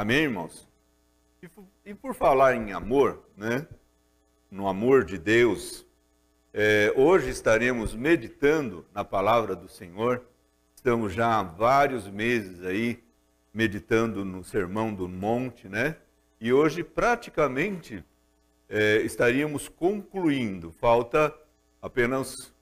[0.00, 0.66] Amém, irmãos?
[1.84, 3.68] E, por falar em amor, né?
[4.50, 5.84] No amor de Deus,
[6.54, 10.22] é, hoje estaremos meditando na palavra do Senhor.
[10.74, 13.04] Estamos já há vários meses aí
[13.52, 15.96] meditando no Sermão do Monte, né?
[16.40, 18.02] E hoje praticamente
[18.70, 20.72] é, estaríamos concluindo.
[20.72, 21.30] Falta
[21.82, 22.54] apenas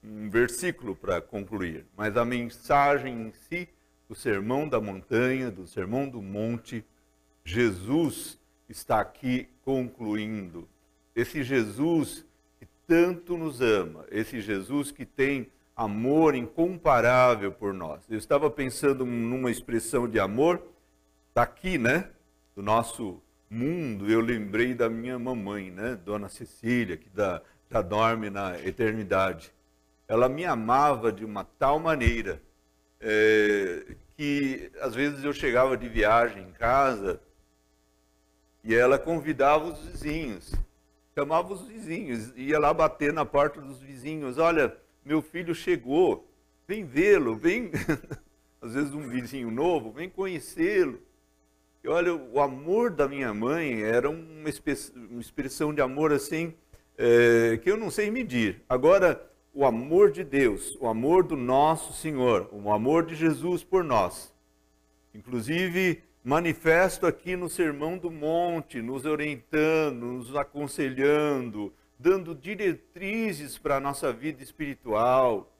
[0.00, 3.68] um versículo para concluir, mas a mensagem em si
[4.08, 6.84] do Sermão da Montanha, do Sermão do Monte,
[7.44, 8.38] Jesus
[8.68, 10.68] está aqui concluindo.
[11.14, 12.24] Esse Jesus
[12.58, 18.02] que tanto nos ama, esse Jesus que tem amor incomparável por nós.
[18.08, 20.62] Eu estava pensando numa expressão de amor
[21.34, 22.10] daqui, né?
[22.54, 23.20] Do nosso
[23.50, 24.10] mundo.
[24.10, 25.98] Eu lembrei da minha mamãe, né?
[26.04, 29.52] Dona Cecília, que da, já dorme na eternidade.
[30.08, 32.40] Ela me amava de uma tal maneira
[33.08, 37.20] é, que às vezes eu chegava de viagem em casa
[38.64, 40.52] e ela convidava os vizinhos,
[41.14, 46.28] chamava os vizinhos, ia lá bater na porta dos vizinhos, olha, meu filho chegou,
[46.66, 47.70] vem vê-lo, vem,
[48.60, 51.00] às vezes um vizinho novo, vem conhecê-lo.
[51.84, 54.50] E olha, o amor da minha mãe era uma,
[55.20, 56.52] expressão de amor assim,
[56.98, 58.64] é, que eu não sei medir.
[58.68, 59.24] Agora,
[59.56, 64.30] o amor de Deus, o amor do nosso Senhor, o amor de Jesus por nós,
[65.14, 73.80] inclusive manifesto aqui no Sermão do Monte, nos orientando, nos aconselhando, dando diretrizes para a
[73.80, 75.50] nossa vida espiritual.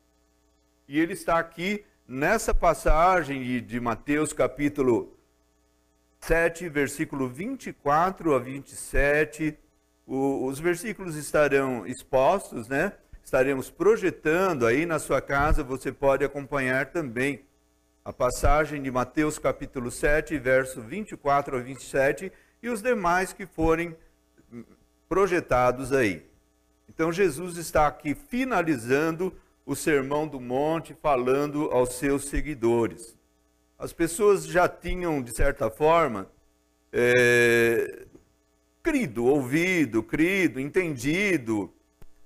[0.86, 5.16] E ele está aqui nessa passagem de Mateus capítulo
[6.20, 9.56] 7, versículo 24 a 27.
[10.06, 12.92] O, os versículos estarão expostos, né?
[13.26, 17.40] Estaremos projetando aí na sua casa, você pode acompanhar também
[18.04, 22.30] a passagem de Mateus capítulo 7, verso 24 a 27
[22.62, 23.96] e os demais que forem
[25.08, 26.24] projetados aí.
[26.88, 29.34] Então Jesus está aqui finalizando
[29.66, 33.18] o Sermão do Monte, falando aos seus seguidores.
[33.76, 36.30] As pessoas já tinham, de certa forma,
[36.92, 38.06] é,
[38.84, 41.72] crido, ouvido, crido, entendido,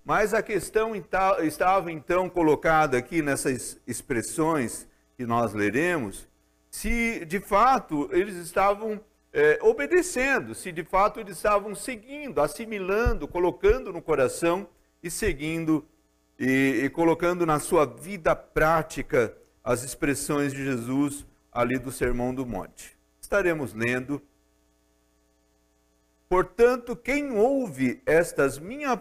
[0.04, 6.28] mas a questão estava então colocada aqui nessas expressões que nós leremos,
[6.70, 9.00] se de fato eles estavam
[9.32, 14.68] é, obedecendo, se de fato eles estavam seguindo, assimilando, colocando no coração
[15.02, 15.86] e seguindo
[16.38, 22.46] e, e colocando na sua vida prática as expressões de Jesus ali do Sermão do
[22.46, 22.96] Monte.
[23.20, 24.22] Estaremos lendo.
[26.28, 29.00] Portanto, quem ouve estas, minha,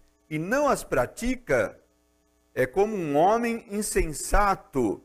[0.31, 1.77] e não as pratica,
[2.55, 5.03] é como um homem insensato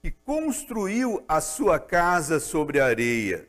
[0.00, 3.48] que construiu a sua casa sobre a areia.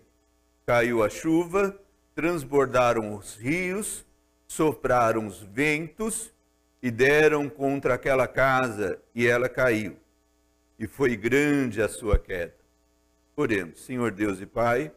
[0.66, 1.80] Caiu a chuva,
[2.16, 4.04] transbordaram os rios,
[4.48, 6.34] sopraram os ventos
[6.82, 9.96] e deram contra aquela casa, e ela caiu.
[10.80, 12.56] E foi grande a sua queda.
[13.36, 14.92] Oremos, Senhor Deus e Pai,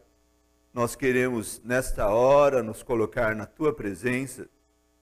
[0.73, 4.49] nós queremos nesta hora nos colocar na tua presença,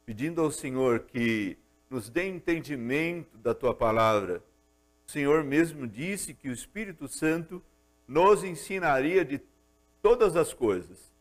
[0.08, 1.58] pedindo ao Senhor que
[1.90, 4.42] nos dê entendimento da tua palavra.
[5.06, 7.62] O Senhor mesmo disse que o Espírito Santo
[8.08, 9.42] nos ensinaria de
[10.02, 11.12] todas as coisas.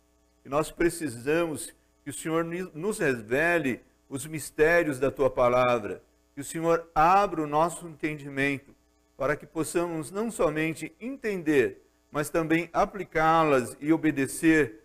[0.44, 6.00] E nós precisamos que o Senhor nos revele os mistérios da tua palavra,
[6.32, 8.72] que o Senhor abra o nosso entendimento,
[9.16, 11.82] para que possamos não somente entender,
[12.12, 14.84] mas também aplicá-las e obedecer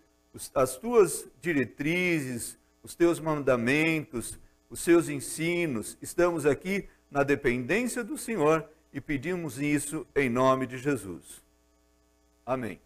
[0.56, 4.40] as tuas diretrizes, os teus mandamentos,
[4.70, 5.98] os seus ensinos.
[6.02, 11.42] Estamos aqui na dependência do Senhor e pedimos isso em nome de Jesus.
[12.46, 12.80] Amém.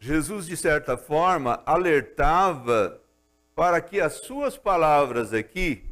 [0.00, 3.00] Jesus, de certa forma, alertava
[3.54, 5.84] para que as suas palavras aqui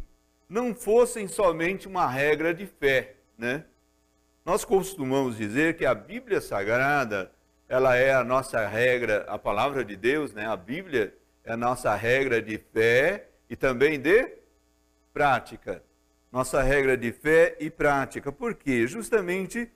[0.49, 3.65] não fossem somente uma regra de fé, né?
[4.45, 7.33] Nós costumamos dizer que a Bíblia Sagrada,
[7.69, 10.47] ela é a nossa regra, a palavra de Deus, né?
[10.47, 11.13] A Bíblia
[11.47, 14.37] é a nossa regra de fé e também de
[15.15, 15.83] prática.
[16.31, 18.33] Nossa regra de fé e prática.
[18.33, 18.85] Por quê?
[18.87, 19.71] Justamente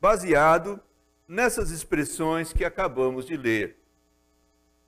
[0.00, 0.80] baseado
[1.28, 3.76] nessas expressões que acabamos de ler.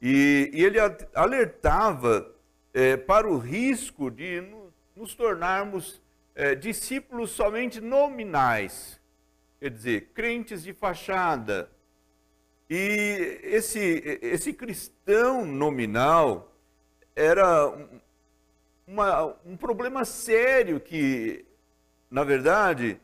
[0.00, 0.79] E, e ele
[1.14, 2.35] alertava
[2.73, 4.43] é, para o risco de
[4.96, 6.00] nos tornarmos
[6.35, 8.99] é, discípulos somente nominais,
[9.61, 11.70] quer dizer, crentes de fachada.
[12.74, 16.56] E esse, esse cristão nominal
[17.14, 17.70] era
[18.86, 21.44] uma, um problema sério que,
[22.10, 22.98] na verdade,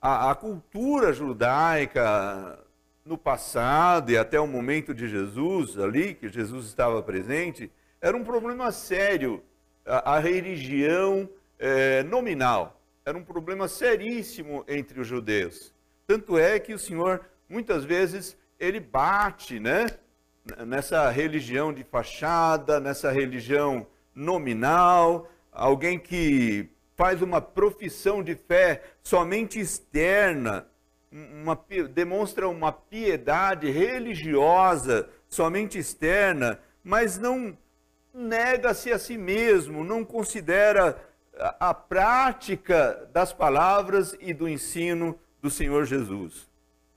[0.00, 2.58] a, a cultura judaica
[3.04, 7.70] no passado e até o momento de Jesus, ali, que Jesus estava presente,
[8.00, 9.40] era um problema sério.
[9.86, 15.72] A, a religião é, nominal era um problema seríssimo entre os judeus.
[16.04, 19.86] Tanto é que o Senhor, muitas vezes, ele bate, né?
[20.66, 29.60] Nessa religião de fachada, nessa religião nominal, alguém que faz uma profissão de fé somente
[29.60, 30.66] externa,
[31.12, 31.58] uma,
[31.92, 37.56] demonstra uma piedade religiosa somente externa, mas não
[38.12, 40.98] nega-se a si mesmo, não considera
[41.38, 46.47] a, a prática das palavras e do ensino do Senhor Jesus.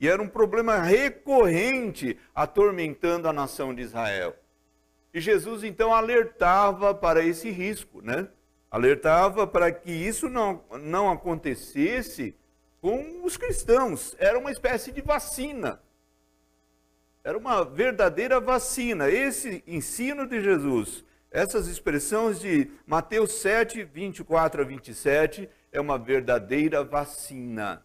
[0.01, 4.35] E era um problema recorrente atormentando a nação de Israel.
[5.13, 8.27] E Jesus então alertava para esse risco, né?
[8.71, 12.33] alertava para que isso não, não acontecesse
[12.79, 14.15] com os cristãos.
[14.17, 15.79] Era uma espécie de vacina.
[17.23, 19.07] Era uma verdadeira vacina.
[19.07, 26.83] Esse ensino de Jesus, essas expressões de Mateus 7, 24 a 27, é uma verdadeira
[26.83, 27.83] vacina.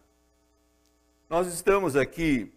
[1.29, 2.53] Nós estamos aqui.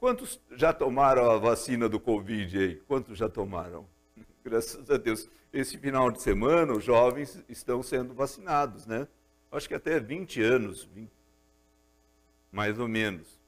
[0.00, 2.76] Quantos já tomaram a vacina do Covid aí?
[2.88, 3.86] Quantos já tomaram?
[4.42, 9.06] Graças a Deus esse final de semana os jovens estão sendo vacinados, né?
[9.52, 11.10] Acho que até 20 anos, 20,
[12.50, 13.38] mais ou menos,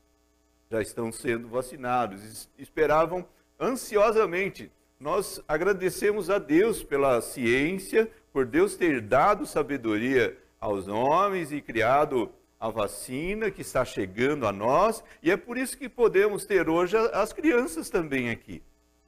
[0.71, 2.51] já estão sendo vacinados.
[2.59, 3.27] Esperavam
[3.59, 4.71] ansiosamente.
[5.01, 12.31] Nós agradecemos a Deus pela ciência, por Deus ter dado sabedoria aos homens e criado
[12.59, 16.97] a vacina que está chegando a nós, e é por isso que podemos ter hoje
[17.13, 18.63] as crianças também aqui.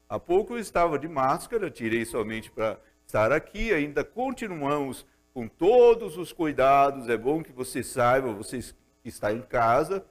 [0.09, 6.17] Há pouco eu estava de máscara, tirei somente para estar aqui, ainda continuamos com todos
[6.17, 7.09] os cuidados.
[7.09, 8.61] É bom que você saiba, você
[9.03, 10.05] que está em casa,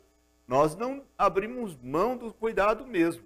[0.47, 3.23] nós não abrimos mão do cuidado mesmo.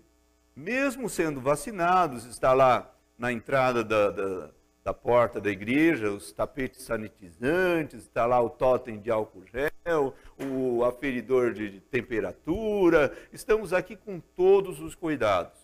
[0.56, 4.50] Mesmo sendo vacinados, está lá na entrada da, da,
[4.83, 10.83] da porta da igreja, os tapetes sanitizantes, está lá o totem de álcool gel, o
[10.83, 13.16] aferidor de temperatura.
[13.31, 15.62] Estamos aqui com todos os cuidados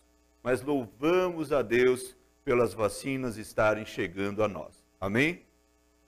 [0.47, 2.15] mas louvamos a Deus
[2.45, 4.81] pelas vacinas estarem chegando a nós.
[4.97, 5.45] Amém?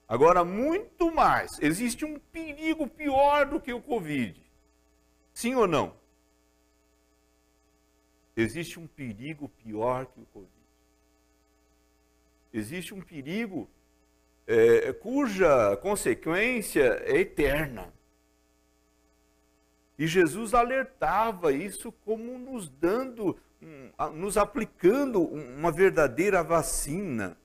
[0.07, 4.41] Agora, muito mais, existe um perigo pior do que o Covid.
[5.33, 5.93] Sim ou não?
[8.33, 10.58] Existe um perigo pior que o Covid.
[12.53, 13.69] Existe um perigo
[14.47, 17.93] é, cuja consequência é eterna.
[19.97, 23.37] E Jesus alertava isso como nos dando
[24.13, 27.37] nos aplicando uma verdadeira vacina.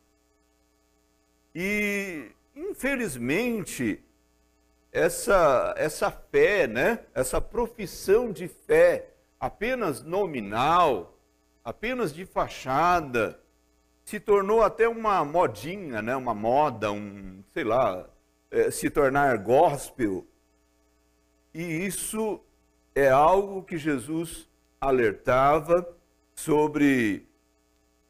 [1.55, 4.03] E, infelizmente,
[4.93, 7.01] essa, essa fé, né?
[7.15, 11.19] essa profissão de fé apenas nominal,
[11.65, 13.41] apenas de fachada,
[14.05, 16.15] se tornou até uma modinha, né?
[16.15, 18.07] uma moda, um, sei lá,
[18.51, 20.27] é, se tornar gospel.
[21.53, 22.41] E isso
[22.95, 24.49] é algo que Jesus
[24.81, 25.89] alertava
[26.35, 27.27] sobre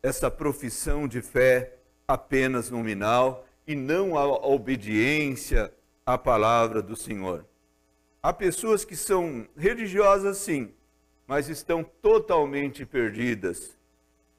[0.03, 5.73] essa profissão de fé apenas nominal e não a obediência
[6.05, 7.47] à palavra do Senhor.
[8.23, 10.73] Há pessoas que são religiosas, sim,
[11.27, 13.77] mas estão totalmente perdidas.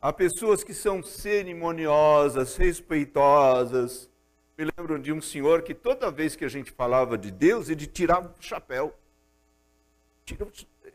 [0.06, 4.08] Há pessoas que são cerimoniosas, respeitosas.
[4.56, 7.88] Me lembro de um senhor que toda vez que a gente falava de Deus, ele
[7.88, 8.96] tirava o chapéu.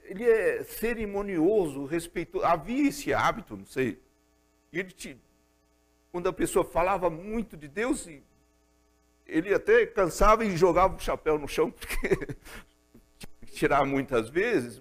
[0.04, 2.44] Ele é cerimonioso, respeitoso.
[2.44, 4.00] Havia esse hábito, não sei.
[4.72, 5.20] Ele te,
[6.12, 8.08] quando a pessoa falava muito de Deus,
[9.26, 12.16] ele até cansava e jogava o chapéu no chão, porque
[13.46, 14.80] tirar muitas vezes,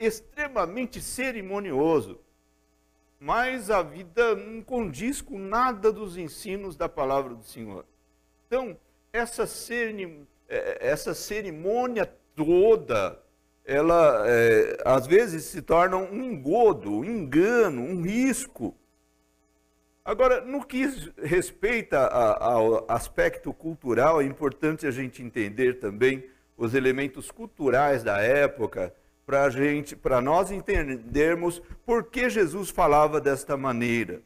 [0.00, 2.18] extremamente cerimonioso.
[3.20, 7.84] Mas a vida não condiz com nada dos ensinos da palavra do Senhor.
[8.46, 8.76] Então,
[9.12, 9.44] essa,
[10.48, 12.06] é, essa cerimônia
[12.36, 13.20] toda,
[13.64, 18.74] ela é, às vezes se torna um engodo, um engano, um risco.
[20.04, 20.86] Agora, no que
[21.18, 26.24] respeita ao aspecto cultural, é importante a gente entender também
[26.56, 28.94] os elementos culturais da época
[29.28, 34.22] para gente, para nós entendermos por que Jesus falava desta maneira.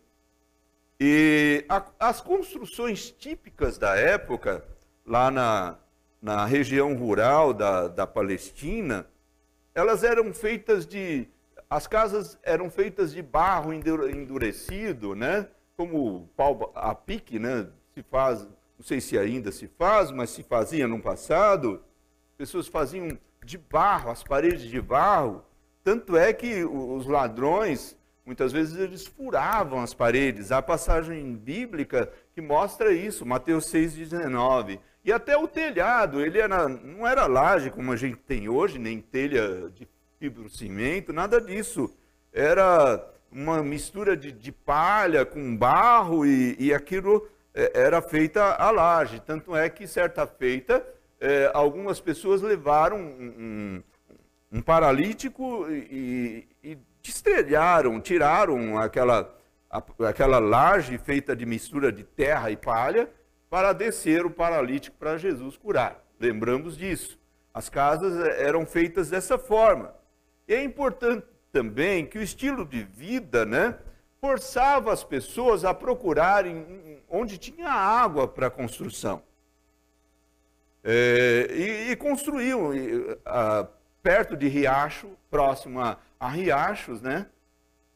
[1.01, 4.65] E a, as construções típicas da época,
[5.05, 5.77] lá na,
[6.23, 9.05] na região rural da, da Palestina,
[9.75, 11.27] elas eram feitas de.
[11.69, 15.49] As casas eram feitas de barro endurecido, né?
[15.77, 17.67] Como pau a pique, né?
[17.93, 18.45] Se faz,
[18.79, 21.83] não sei se ainda se faz, mas se fazia no passado.
[22.39, 25.45] Pessoas faziam de barro, as paredes de barro.
[25.85, 30.53] Tanto é que os ladrões, muitas vezes, eles furavam as paredes.
[30.53, 34.79] Há passagem bíblica que mostra isso, Mateus 6,19.
[35.05, 39.01] E até o telhado, ele era, não era laje como a gente tem hoje, nem
[39.01, 39.89] telha de
[40.21, 41.93] fibrocimento, nada disso.
[42.33, 48.71] Era uma mistura de, de palha com barro e, e aquilo é, era feita a
[48.71, 49.21] laje.
[49.21, 50.87] Tanto é que, certa feita,
[51.23, 53.83] é, algumas pessoas levaram um,
[54.51, 59.33] um, um paralítico e, e destelharam, tiraram aquela,
[60.05, 63.09] aquela laje feita de mistura de terra e palha
[63.49, 66.05] para descer o paralítico para Jesus curar.
[66.19, 67.17] Lembramos disso.
[67.55, 69.95] As casas eram feitas dessa forma.
[70.49, 73.79] E é importante também que o estilo de vida, né,
[74.21, 79.23] forçava as pessoas a procurarem onde tinha água para a construção.
[80.85, 83.67] É, e, e, construiu e, a,
[84.03, 87.27] perto de riacho, próximo a, a riachos, né?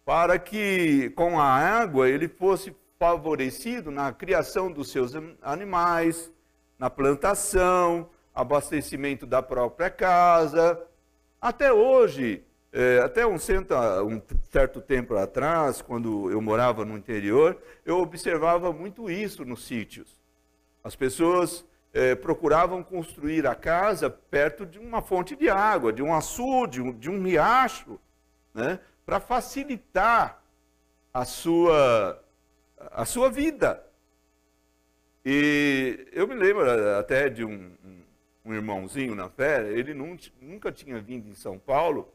[0.04, 5.12] Para que com a água ele fosse favorecido na criação dos seus
[5.42, 6.30] animais,
[6.78, 10.80] na plantação, abastecimento da própria casa.
[11.40, 17.98] Até hoje, é, até um, um certo tempo atrás, quando eu morava no interior, eu
[17.98, 20.20] observava muito isso nos sítios.
[20.84, 21.64] As pessoas
[21.96, 27.08] eh, procuravam construir a casa perto de uma fonte de água, de um açude, de
[27.08, 27.98] um riacho,
[28.52, 30.42] né, para facilitar
[31.14, 32.22] a sua,
[32.90, 33.82] a sua vida.
[35.24, 37.72] E eu me lembro até de um,
[38.44, 42.12] um irmãozinho na fé, ele nunca tinha vindo em São Paulo,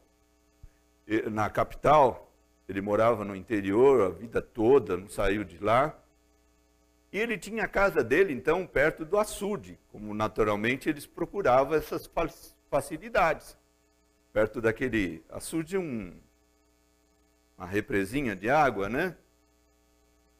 [1.32, 2.32] na capital,
[2.68, 5.98] ele morava no interior a vida toda, não saiu de lá.
[7.12, 12.10] E ele tinha a casa dele, então, perto do açude, como naturalmente eles procuravam essas
[12.70, 13.56] facilidades.
[14.32, 16.18] Perto daquele açude, um,
[17.58, 19.14] uma represinha de água, né?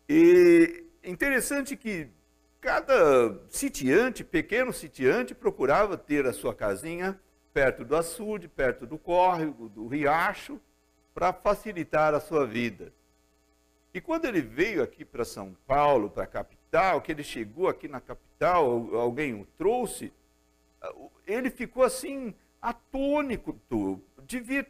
[0.08, 2.08] E interessante que
[2.58, 7.20] cada sitiante, pequeno sitiante, procurava ter a sua casinha
[7.52, 10.58] perto do açude, perto do córrego, do riacho,
[11.12, 12.94] para facilitar a sua vida.
[13.92, 16.61] E quando ele veio aqui para São Paulo, para a capital,
[17.02, 20.12] que ele chegou aqui na capital, alguém o trouxe,
[21.26, 23.60] ele ficou assim, atônico
[24.24, 24.68] de ver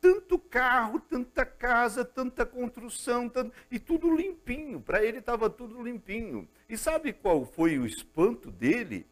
[0.00, 4.80] tanto carro, tanta casa, tanta construção, tanto, e tudo limpinho.
[4.80, 6.48] Para ele estava tudo limpinho.
[6.68, 9.06] E sabe qual foi o espanto dele?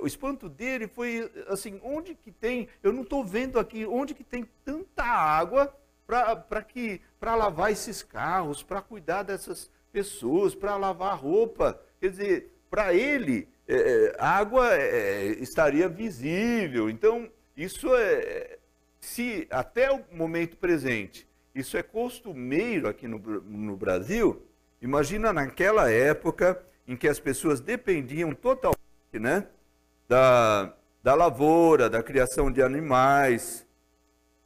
[0.00, 4.24] O espanto dele foi assim, onde que tem, eu não estou vendo aqui, onde que
[4.24, 5.72] tem tanta água
[6.06, 11.80] para que para lavar esses carros, para cuidar dessas pessoas, para lavar roupa.
[12.00, 16.88] Quer dizer, para ele, é, é, água é, estaria visível.
[16.88, 18.58] Então, isso é,
[19.00, 24.40] se até o momento presente, isso é costumeiro aqui no, no Brasil,
[24.80, 28.78] imagina naquela época em que as pessoas dependiam totalmente
[29.14, 29.48] né,
[30.08, 33.66] da, da lavoura, da criação de animais,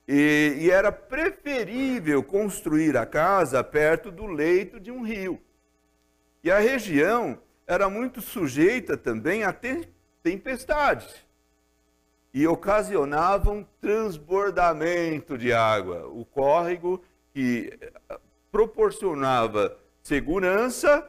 [0.07, 5.41] e, e, era preferível construir a casa perto do leito de um rio.
[6.43, 9.55] E a região era muito sujeita também a
[10.23, 11.25] tempestades
[12.35, 16.07] e ocasionavam transbordamento de água.
[16.09, 18.19] O córrego que eh,
[18.51, 21.09] proporcionava segurança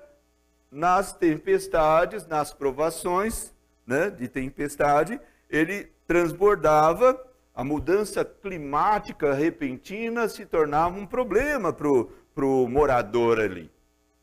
[0.72, 3.54] nas tempestades, nas provações
[3.86, 5.20] né, de tempestade,
[5.50, 7.20] ele transbordava
[7.56, 13.72] a mudança climática repentina se tornava um problema para o morador ali.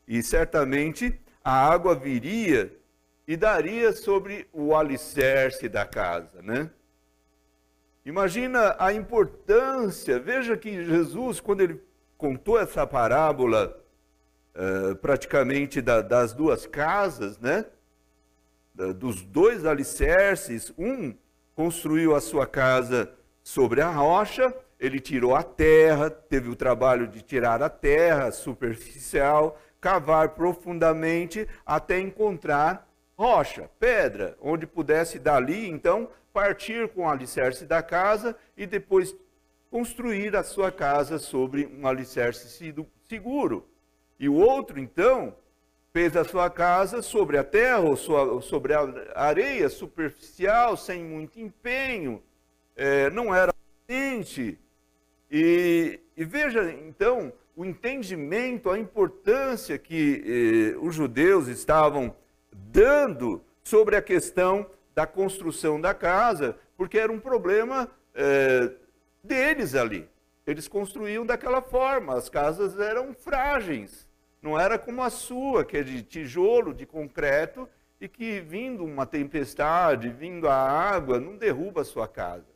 [0.07, 2.75] E certamente a água viria
[3.25, 6.69] e daria sobre o alicerce da casa, né?
[8.03, 11.81] Imagina a importância, veja que Jesus, quando ele
[12.17, 13.79] contou essa parábola,
[14.55, 17.65] uh, praticamente da, das duas casas, né?
[18.95, 21.13] dos dois alicerces, um
[21.53, 23.11] construiu a sua casa
[23.51, 29.59] sobre a rocha, ele tirou a terra, teve o trabalho de tirar a terra superficial,
[29.81, 37.83] cavar profundamente até encontrar rocha, pedra, onde pudesse dali então partir com o alicerce da
[37.83, 39.13] casa e depois
[39.69, 43.67] construir a sua casa sobre um alicerce seguro.
[44.17, 45.35] E o outro, então,
[45.91, 47.97] fez a sua casa sobre a terra ou
[48.41, 52.23] sobre a areia superficial, sem muito empenho,
[52.75, 54.57] é, não era potente.
[55.29, 62.15] E, e, veja, então, o entendimento, a importância que eh, os judeus estavam
[62.51, 68.71] dando sobre a questão da construção da casa, porque era um problema eh,
[69.23, 70.09] deles ali.
[70.45, 74.07] Eles construíam daquela forma, as casas eram frágeis.
[74.41, 79.05] Não era como a sua, que é de tijolo, de concreto, e que vindo uma
[79.05, 82.50] tempestade, vindo a água, não derruba a sua casa.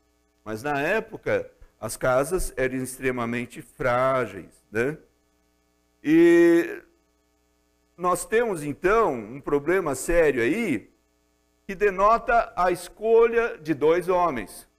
[0.45, 4.63] Mas na época, as casas eram extremamente frágeis.
[4.71, 4.95] Né?
[6.03, 6.83] E
[7.97, 10.91] nós temos então um problema sério aí,
[11.65, 14.69] que denota a escolha de dois homens.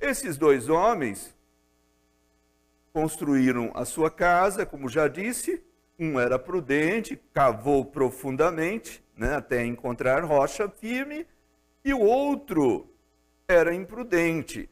[0.00, 1.32] Esses dois homens
[2.92, 5.62] construíram a sua casa, como já disse,
[5.96, 11.24] um era prudente, cavou profundamente, né, até encontrar rocha firme,
[11.84, 12.91] e o outro
[13.48, 14.68] era imprudente.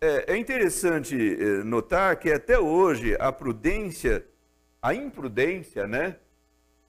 [0.00, 4.24] É, é interessante eh, notar que até hoje a prudência,
[4.80, 6.16] a imprudência, né?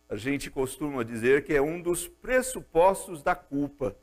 [0.07, 3.95] A gente costuma dizer que é um dos pressupostos da culpa.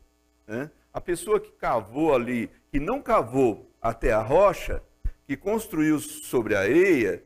[0.47, 0.71] Né?
[0.93, 4.83] A pessoa que cavou ali, que não cavou até a rocha,
[5.27, 7.23] que construiu sobre a areia,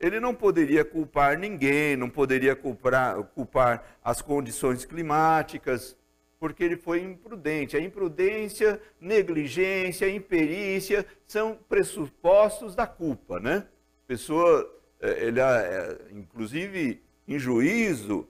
[0.00, 5.96] ele não poderia culpar ninguém, não poderia culpar, culpar as condições climáticas,
[6.44, 7.74] porque ele foi imprudente.
[7.74, 13.66] A imprudência, negligência, imperícia são pressupostos da culpa, né?
[14.04, 14.70] A pessoa,
[15.00, 18.28] é, ele, é, inclusive em juízo,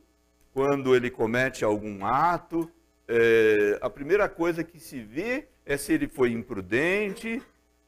[0.52, 2.70] quando ele comete algum ato,
[3.08, 7.42] é, a primeira coisa que se vê é se ele foi imprudente,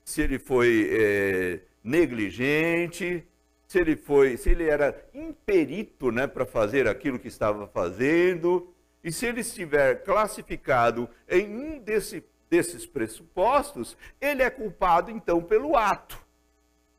[0.04, 3.24] se ele foi é, negligente,
[3.68, 8.74] se ele foi, se ele era imperito, né, para fazer aquilo que estava fazendo,
[9.06, 15.76] e se ele estiver classificado em um desse, desses pressupostos, ele é culpado então pelo
[15.76, 16.18] ato,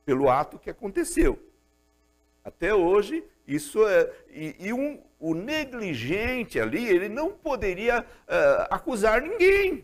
[0.05, 1.37] pelo ato que aconteceu.
[2.45, 4.09] Até hoje, isso é.
[4.29, 9.83] E, e um, o negligente ali, ele não poderia uh, acusar ninguém,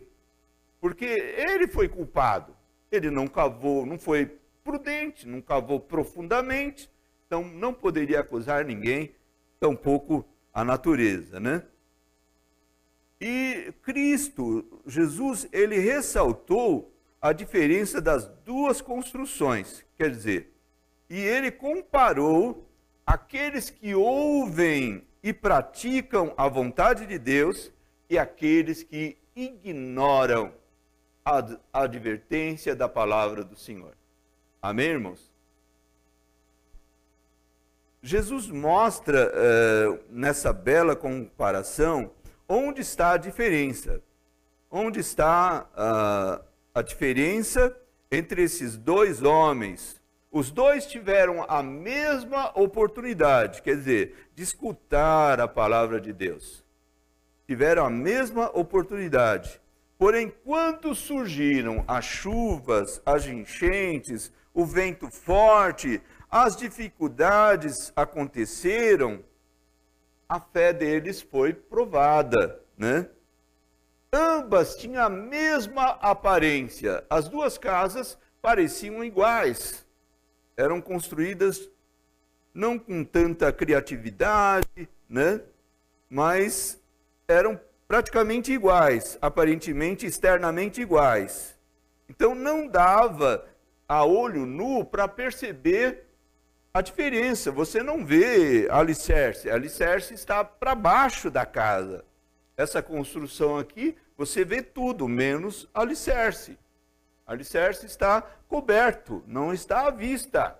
[0.80, 2.56] porque ele foi culpado.
[2.90, 4.34] Ele não cavou, não foi
[4.64, 6.90] prudente, não cavou profundamente,
[7.26, 9.14] então não poderia acusar ninguém,
[9.60, 11.64] tampouco a natureza, né?
[13.20, 20.52] E Cristo, Jesus, ele ressaltou a diferença das duas construções, quer dizer,
[21.08, 22.68] e ele comparou
[23.06, 27.72] aqueles que ouvem e praticam a vontade de Deus
[28.10, 30.52] e aqueles que ignoram
[31.24, 33.94] a advertência da palavra do Senhor.
[34.60, 35.32] Amém, irmãos?
[38.02, 42.10] Jesus mostra uh, nessa bela comparação
[42.48, 44.02] onde está a diferença.
[44.70, 47.76] Onde está uh, a diferença
[48.10, 50.02] entre esses dois homens?
[50.30, 56.64] Os dois tiveram a mesma oportunidade, quer dizer, de escutar a palavra de Deus.
[57.46, 59.60] Tiveram a mesma oportunidade.
[59.96, 69.22] Porém, quando surgiram as chuvas, as enchentes, o vento forte, as dificuldades aconteceram,
[70.28, 73.08] a fé deles foi provada, né?
[74.12, 77.04] Ambas tinham a mesma aparência.
[77.10, 79.84] As duas casas pareciam iguais.
[80.56, 81.68] Eram construídas
[82.52, 85.40] não com tanta criatividade, né?
[86.08, 86.80] Mas
[87.26, 91.58] eram praticamente iguais, aparentemente externamente iguais.
[92.08, 93.44] Então não dava
[93.88, 96.06] a olho nu para perceber
[96.74, 97.52] a diferença.
[97.52, 102.04] Você não vê alicerce, alicerce está para baixo da casa.
[102.56, 106.58] Essa construção aqui, você vê tudo, menos alicerce.
[107.24, 110.58] Alicerce está coberto, não está à vista.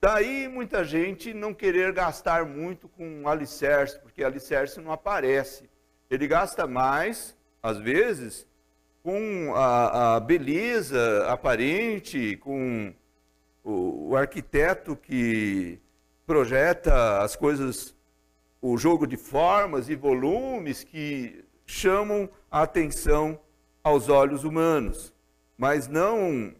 [0.00, 5.68] Daí muita gente não querer gastar muito com alicerce, porque alicerce não aparece.
[6.10, 8.46] Ele gasta mais, às vezes,
[9.02, 12.94] com a, a beleza aparente, com
[13.64, 15.78] o, o arquiteto que
[16.26, 17.94] projeta as coisas,
[18.60, 23.38] o jogo de formas e volumes que chamam a atenção
[23.82, 25.14] aos olhos humanos,
[25.56, 26.54] mas não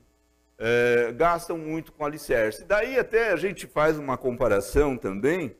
[0.58, 2.64] é, gastam muito com alicerce.
[2.64, 5.54] Daí até a gente faz uma comparação também.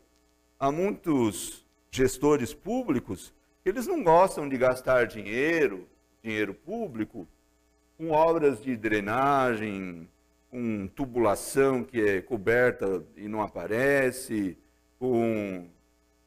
[0.58, 3.32] Há muitos gestores públicos
[3.64, 5.86] eles não gostam de gastar dinheiro,
[6.22, 7.28] dinheiro público,
[7.96, 10.08] com obras de drenagem,
[10.50, 14.58] com tubulação que é coberta e não aparece,
[14.98, 15.68] com,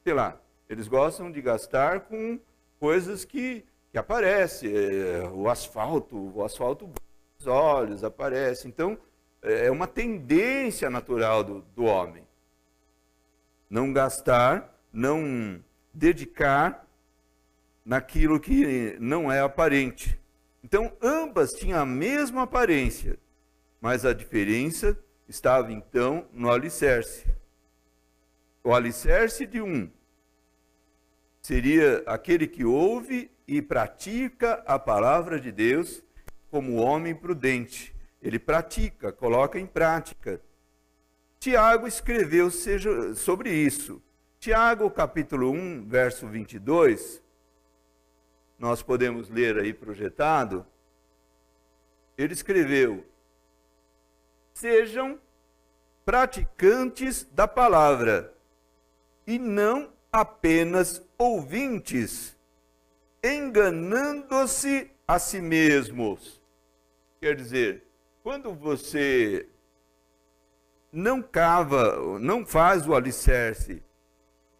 [0.02, 2.40] sei lá, eles gostam de gastar com
[2.80, 6.90] coisas que, que aparecem, é, o asfalto, o asfalto
[7.38, 8.66] os olhos aparece.
[8.66, 8.98] Então,
[9.42, 12.26] é uma tendência natural do, do homem.
[13.68, 16.86] Não gastar, não dedicar
[17.84, 20.18] naquilo que não é aparente.
[20.62, 23.18] Então, ambas tinham a mesma aparência,
[23.84, 27.26] mas a diferença estava então no alicerce.
[28.62, 29.90] O alicerce de um
[31.42, 36.02] seria aquele que ouve e pratica a palavra de Deus
[36.50, 37.94] como homem prudente.
[38.22, 40.40] Ele pratica, coloca em prática.
[41.38, 44.02] Tiago escreveu seja, sobre isso.
[44.40, 47.22] Tiago, capítulo 1, verso 22,
[48.58, 50.66] nós podemos ler aí projetado.
[52.16, 53.04] Ele escreveu:
[54.54, 55.18] Sejam
[56.04, 58.32] praticantes da palavra
[59.26, 62.36] e não apenas ouvintes,
[63.22, 66.40] enganando-se a si mesmos.
[67.20, 67.82] Quer dizer,
[68.22, 69.48] quando você
[70.92, 73.82] não cava, não faz o alicerce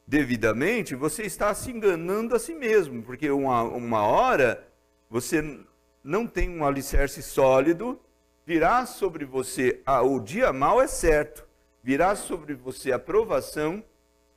[0.05, 4.67] devidamente, você está se enganando a si mesmo, porque uma, uma hora
[5.09, 5.61] você
[6.03, 8.01] não tem um alicerce sólido,
[8.47, 11.47] virá sobre você o dia mal é certo,
[11.83, 13.83] virá sobre você a provação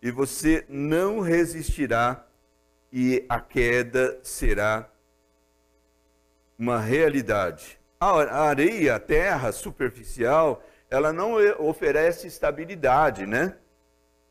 [0.02, 2.26] e você não resistirá
[2.92, 4.90] e a queda será
[6.58, 7.80] uma realidade.
[8.00, 13.56] A areia, a terra superficial, ela não oferece estabilidade, né?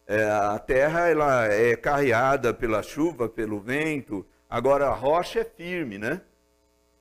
[0.07, 4.25] É, a terra ela é carreada pela chuva, pelo vento.
[4.49, 6.21] Agora a rocha é firme, né?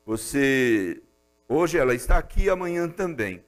[0.06, 1.02] Você
[1.48, 3.44] hoje ela está aqui, amanhã também.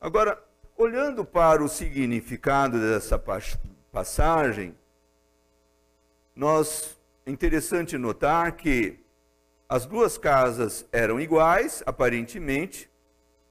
[0.00, 0.42] Agora,
[0.76, 3.18] olhando para o significado dessa
[3.92, 4.76] passagem,
[6.34, 9.00] nós é interessante notar que
[9.68, 12.90] as duas casas eram iguais, aparentemente,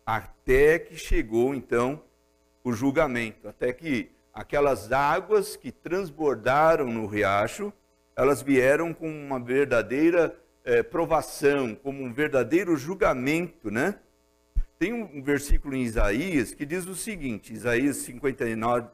[0.05, 2.03] até que chegou então
[2.63, 7.73] o julgamento, até que aquelas águas que transbordaram no riacho,
[8.15, 13.99] elas vieram com uma verdadeira é, provação, como um verdadeiro julgamento, né?
[14.79, 18.87] Tem um versículo em Isaías que diz o seguinte, Isaías 59,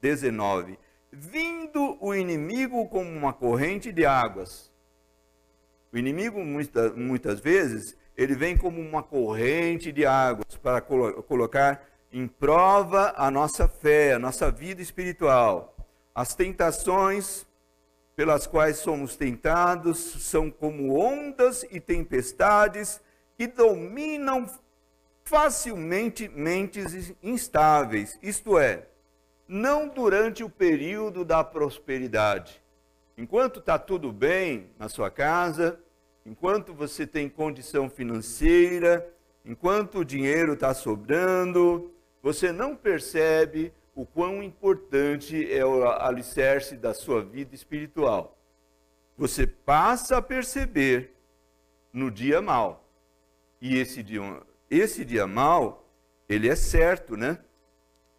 [0.00, 0.78] 19:
[1.12, 4.70] vindo o inimigo como uma corrente de águas.
[5.92, 11.84] O inimigo, muita, muitas vezes, ele vem como uma corrente de águas para colo colocar
[12.12, 15.76] em prova a nossa fé, a nossa vida espiritual.
[16.14, 17.46] As tentações
[18.20, 23.00] pelas quais somos tentados são como ondas e tempestades
[23.34, 24.46] que dominam
[25.24, 28.88] facilmente mentes instáveis, isto é,
[29.48, 32.62] não durante o período da prosperidade.
[33.16, 35.80] Enquanto está tudo bem na sua casa,
[36.26, 39.10] enquanto você tem condição financeira,
[39.46, 41.90] enquanto o dinheiro está sobrando,
[42.22, 48.34] você não percebe o quão importante é o alicerce da sua vida espiritual.
[49.14, 51.14] Você passa a perceber
[51.92, 52.88] no dia mal.
[53.60, 54.22] E esse dia,
[54.70, 55.86] esse dia mal,
[56.26, 57.40] ele é certo, né?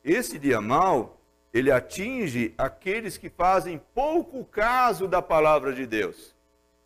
[0.06, 1.20] Esse dia mal,
[1.52, 6.36] ele atinge aqueles que fazem pouco caso da palavra de Deus.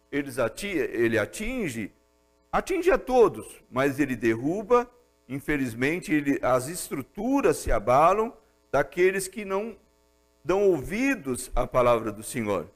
[0.10, 1.91] Eles atinge, ele atinge,
[2.49, 4.89] atinge a todos, mas ele derruba,
[5.27, 8.34] infelizmente, ele, as estruturas se abalam
[8.75, 9.77] daqueles que não
[10.43, 12.69] dão ouvidos à palavra do Senhor.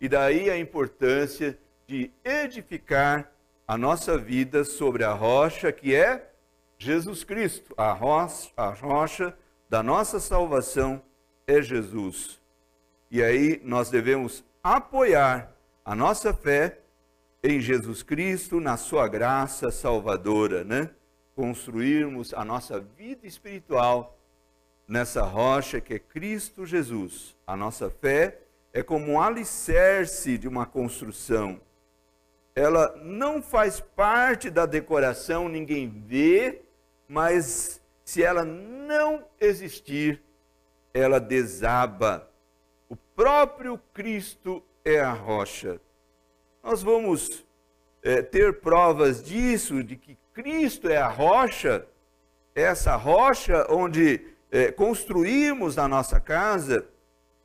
[0.00, 3.30] E daí a importância de edificar
[3.68, 6.32] a nossa vida sobre a rocha que é
[6.78, 9.36] Jesus Cristo, a rocha, a rocha
[9.68, 11.02] da nossa salvação
[11.46, 12.40] é Jesus.
[13.10, 16.78] E aí nós devemos apoiar a nossa fé
[17.44, 20.88] em Jesus Cristo, na sua graça salvadora, né?
[21.34, 24.15] Construirmos a nossa vida espiritual
[24.86, 27.34] nessa rocha que é Cristo Jesus.
[27.46, 28.38] A nossa fé
[28.72, 31.60] é como um alicerce de uma construção.
[32.54, 36.62] Ela não faz parte da decoração, ninguém vê,
[37.08, 40.22] mas se ela não existir,
[40.94, 42.30] ela desaba.
[42.88, 45.80] O próprio Cristo é a rocha.
[46.62, 47.44] Nós vamos
[48.02, 51.86] é, ter provas disso, de que Cristo é a rocha,
[52.54, 56.86] essa rocha onde é, construímos a nossa casa.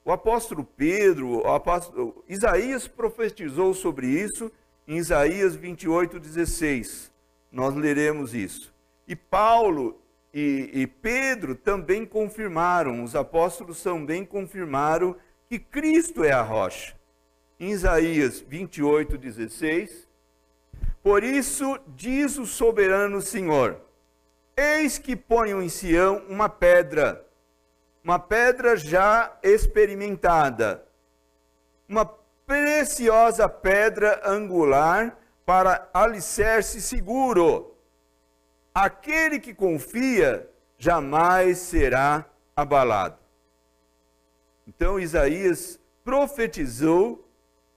[0.04, 4.52] O apóstolo Pedro, o apóstolo, Isaías profetizou sobre isso
[4.88, 7.12] em Isaías 28, 16.
[7.52, 8.74] nós leremos isso.
[9.08, 10.02] E Paulo
[10.34, 15.16] e, e Pedro também confirmaram, os apóstolos também confirmaram
[15.50, 16.96] que Cristo é a rocha.
[17.60, 20.08] Em Isaías 28, 16,
[21.04, 23.80] por isso diz o soberano Senhor:
[24.62, 27.26] Eis que ponho em Sião uma pedra,
[28.04, 30.86] uma pedra já experimentada,
[31.90, 32.06] uma
[32.46, 37.76] preciosa pedra angular para alicerce seguro.
[38.72, 40.48] Aquele que confia
[40.78, 42.24] jamais será
[42.56, 43.18] abalado.
[44.68, 47.28] Então Isaías profetizou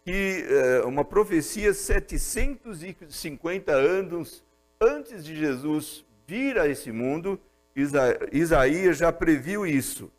[0.05, 4.45] que eh, uma profecia 750 anos
[4.79, 7.41] antes de Jesus vir a esse mundo,
[7.75, 10.11] Isa Isaías já previu isso,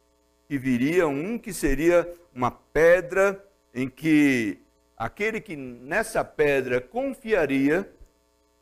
[0.48, 4.60] que viria um que seria uma pedra em que
[4.98, 7.90] aquele que nessa pedra confiaria,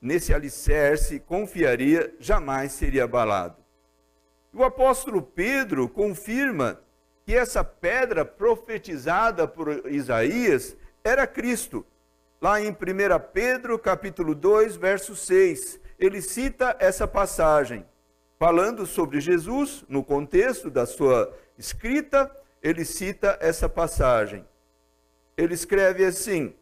[0.01, 3.57] nesse alicerce confiaria, jamais seria abalado.
[4.53, 6.79] O apóstolo Pedro confirma
[7.25, 11.85] que essa pedra profetizada por Isaías era Cristo.
[12.39, 12.75] Lá em 1
[13.33, 17.85] Pedro, capítulo 2, verso 6, ele cita essa passagem,
[18.39, 22.29] falando sobre Jesus, no contexto da sua escrita,
[22.61, 24.45] ele cita essa passagem.
[25.35, 26.53] Ele escreve assim,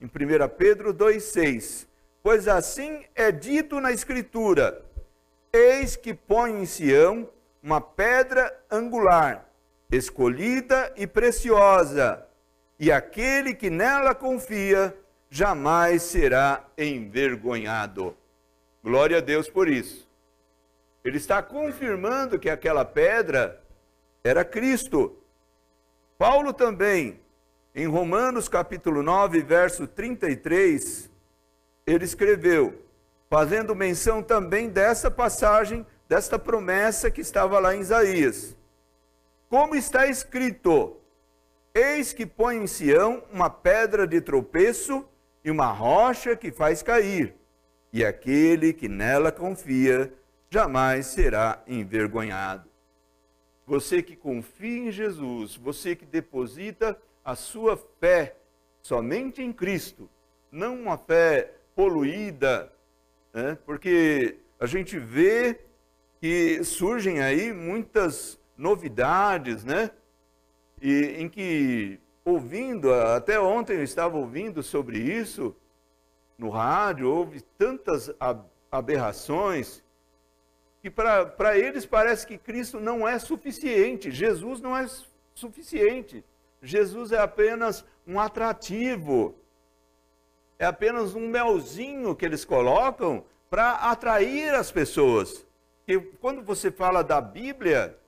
[0.00, 0.08] em 1
[0.56, 1.86] Pedro 2,6:
[2.22, 4.84] Pois assim é dito na Escritura:
[5.52, 7.28] Eis que põe em Sião
[7.62, 9.46] uma pedra angular,
[9.90, 12.26] escolhida e preciosa,
[12.78, 14.94] e aquele que nela confia
[15.28, 18.16] jamais será envergonhado.
[18.82, 20.08] Glória a Deus por isso.
[21.04, 23.62] Ele está confirmando que aquela pedra
[24.24, 25.16] era Cristo.
[26.18, 27.20] Paulo também,
[27.74, 31.10] em Romanos capítulo 9, verso 33,
[31.86, 32.82] ele escreveu,
[33.28, 38.56] fazendo menção também dessa passagem, desta promessa que estava lá em Isaías.
[39.48, 40.96] Como está escrito:
[41.74, 45.04] Eis que põe em Sião uma pedra de tropeço
[45.44, 47.34] e uma rocha que faz cair,
[47.92, 50.12] e aquele que nela confia
[50.48, 52.68] jamais será envergonhado.
[53.66, 58.36] Você que confia em Jesus, você que deposita a sua fé
[58.82, 60.08] somente em Cristo,
[60.50, 62.72] não uma fé poluída,
[63.32, 63.56] né?
[63.64, 65.60] porque a gente vê
[66.20, 69.90] que surgem aí muitas novidades, né?
[70.82, 75.54] e em que, ouvindo, até ontem eu estava ouvindo sobre isso
[76.40, 78.10] no rádio, houve tantas
[78.72, 79.84] aberrações,
[80.80, 84.86] que para eles parece que Cristo não é suficiente, Jesus não é
[85.34, 86.24] suficiente.
[86.62, 89.34] Jesus é apenas um atrativo,
[90.58, 95.46] é apenas um melzinho que eles colocam para atrair as pessoas.
[95.86, 97.98] E quando você fala da Bíblia,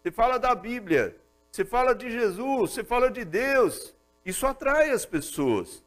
[0.00, 1.16] você fala da Bíblia,
[1.50, 3.92] você fala de Jesus, você fala de Deus,
[4.24, 5.82] isso atrai as pessoas.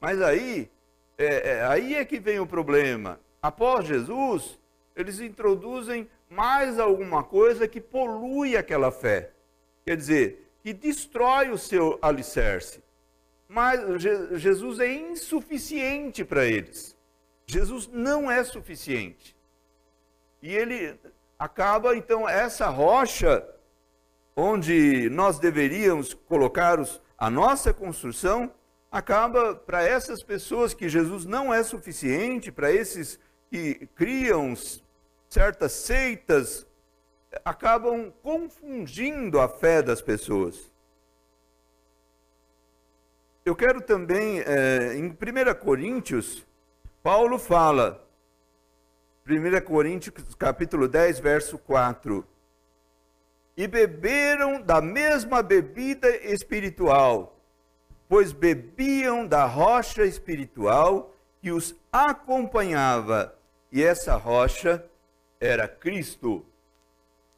[0.00, 0.70] Mas aí,
[1.16, 3.20] é, é, aí é que vem o problema.
[3.40, 4.58] Após Jesus,
[4.96, 9.30] eles introduzem mais alguma coisa que polui aquela fé.
[9.84, 12.82] Quer dizer, que destrói o seu alicerce.
[13.46, 14.02] Mas
[14.40, 16.96] Jesus é insuficiente para eles.
[17.46, 19.36] Jesus não é suficiente.
[20.42, 20.98] E ele
[21.38, 23.46] acaba, então, essa rocha
[24.34, 28.50] onde nós deveríamos colocar os, a nossa construção,
[28.94, 33.18] acaba para essas pessoas que Jesus não é suficiente, para esses
[33.50, 34.54] que criam
[35.28, 36.64] certas seitas,
[37.44, 40.72] acabam confundindo a fé das pessoas.
[43.44, 46.46] Eu quero também, é, em 1 Coríntios,
[47.02, 48.08] Paulo fala,
[49.28, 52.24] 1 Coríntios capítulo 10, verso 4,
[53.56, 57.33] e beberam da mesma bebida espiritual,
[58.08, 63.34] pois bebiam da rocha espiritual que os acompanhava,
[63.70, 64.84] e essa rocha
[65.40, 66.44] era Cristo.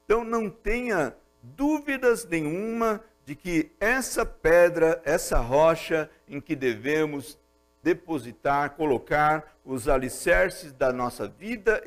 [0.05, 7.39] Então não tenha dúvidas nenhuma de que essa pedra, essa rocha em que devemos
[7.83, 11.83] depositar, colocar os alicerces da nossa vida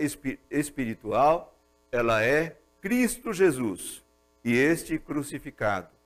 [0.50, 1.56] espiritual,
[1.92, 4.04] ela é Cristo Jesus
[4.44, 5.99] e este crucificado.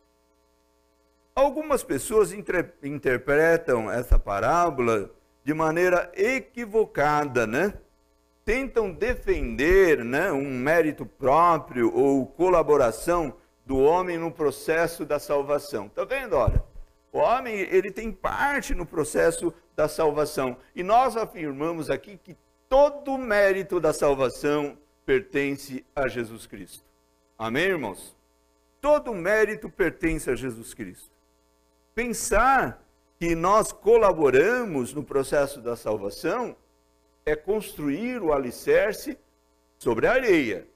[1.36, 5.10] Algumas pessoas interpretam essa parábola
[5.44, 7.74] de maneira equivocada, né?
[8.46, 13.34] Tentam defender né, um mérito próprio ou colaboração
[13.66, 15.88] do homem no processo da salvação.
[15.88, 16.36] Está vendo?
[16.36, 16.64] Olha,
[17.12, 20.56] o homem ele tem parte no processo da salvação.
[20.76, 22.38] E nós afirmamos aqui que
[22.70, 26.84] todo o mérito da salvação pertence a Jesus Cristo.
[27.38, 28.16] Amém, irmãos?
[28.80, 31.13] Todo o mérito pertence a Jesus Cristo.
[31.96, 32.84] Pensar
[33.20, 36.56] que nós colaboramos no processo da salvação
[37.26, 39.18] é construir o alicerce
[39.78, 40.68] sobre a areia.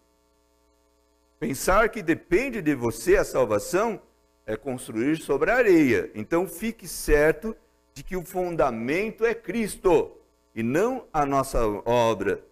[1.40, 4.02] Pensar que depende de você a salvação
[4.46, 6.10] é construir sobre a areia.
[6.16, 7.56] Então fique certo
[7.94, 10.12] de que o fundamento é Cristo
[10.56, 12.44] e não a nossa obra.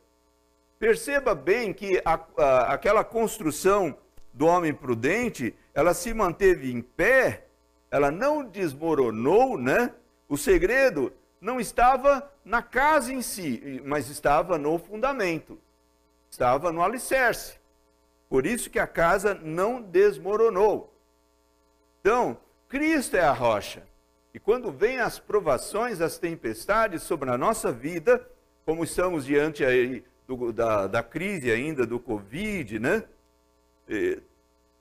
[0.78, 3.98] Perceba bem que a, a, aquela construção
[4.34, 7.45] do homem prudente, ela se manteve em pé,
[7.96, 9.94] ela não desmoronou, né?
[10.28, 15.58] O segredo não estava na casa em si, mas estava no fundamento,
[16.30, 17.58] estava no alicerce.
[18.28, 20.94] Por isso que a casa não desmoronou.
[22.02, 23.84] Então, Cristo é a rocha.
[24.34, 28.28] E quando vêm as provações, as tempestades sobre a nossa vida,
[28.66, 33.06] como estamos diante aí do, da, da crise ainda do Covid, né?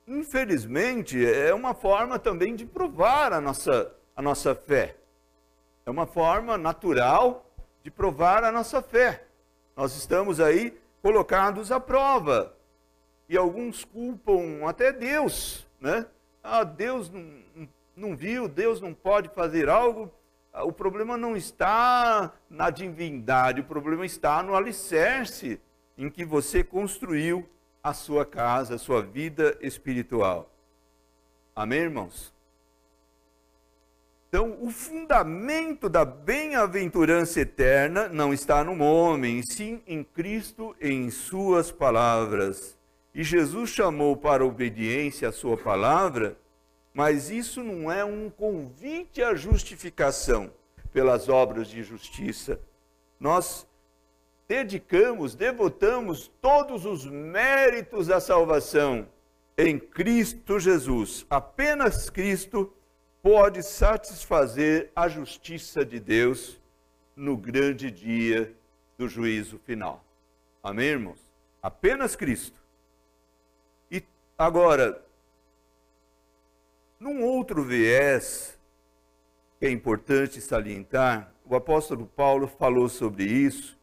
[0.07, 4.95] Infelizmente, é uma forma também de provar a nossa, a nossa fé.
[5.85, 7.45] É uma forma natural
[7.83, 9.25] de provar a nossa fé.
[9.75, 12.55] Nós estamos aí colocados à prova.
[13.27, 16.05] E alguns culpam até Deus, né?
[16.43, 20.11] Ah, Deus não, não viu, Deus não pode fazer algo.
[20.53, 25.59] Ah, o problema não está na divindade, o problema está no alicerce
[25.97, 27.47] em que você construiu
[27.85, 30.49] a sua casa, a sua vida espiritual.
[31.55, 32.33] Amém, irmãos?
[34.27, 41.11] Então, o fundamento da bem-aventurança eterna não está no homem, sim em Cristo e em
[41.11, 42.75] Suas palavras.
[43.13, 46.35] E Jesus chamou para a obediência à Sua palavra,
[46.91, 50.51] mas isso não é um convite à justificação
[50.91, 52.59] pelas obras de justiça.
[53.19, 53.67] Nós
[54.47, 59.07] dedicamos, devotamos todos os méritos da salvação
[59.57, 61.25] em Cristo Jesus.
[61.29, 62.71] Apenas Cristo
[63.21, 66.61] pode satisfazer a justiça de Deus
[67.15, 68.53] no grande dia
[68.97, 70.03] do juízo final.
[70.61, 71.19] Amém, irmãos?
[71.61, 72.59] Apenas Cristo.
[73.89, 74.03] E
[74.37, 75.01] agora,
[76.99, 78.59] num outro viés
[79.59, 83.74] que é importante salientar, o apóstolo Paulo falou sobre isso.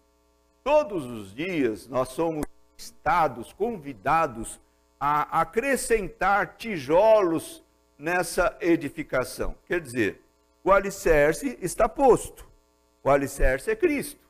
[0.65, 2.47] Todos os dias nós somos
[2.77, 4.61] estados, convidados
[4.99, 7.63] a acrescentar tijolos
[7.99, 9.57] nessa edificação.
[9.67, 10.23] Quer dizer,
[10.63, 12.49] o alicerce está posto.
[13.03, 14.21] O alicerce é Cristo.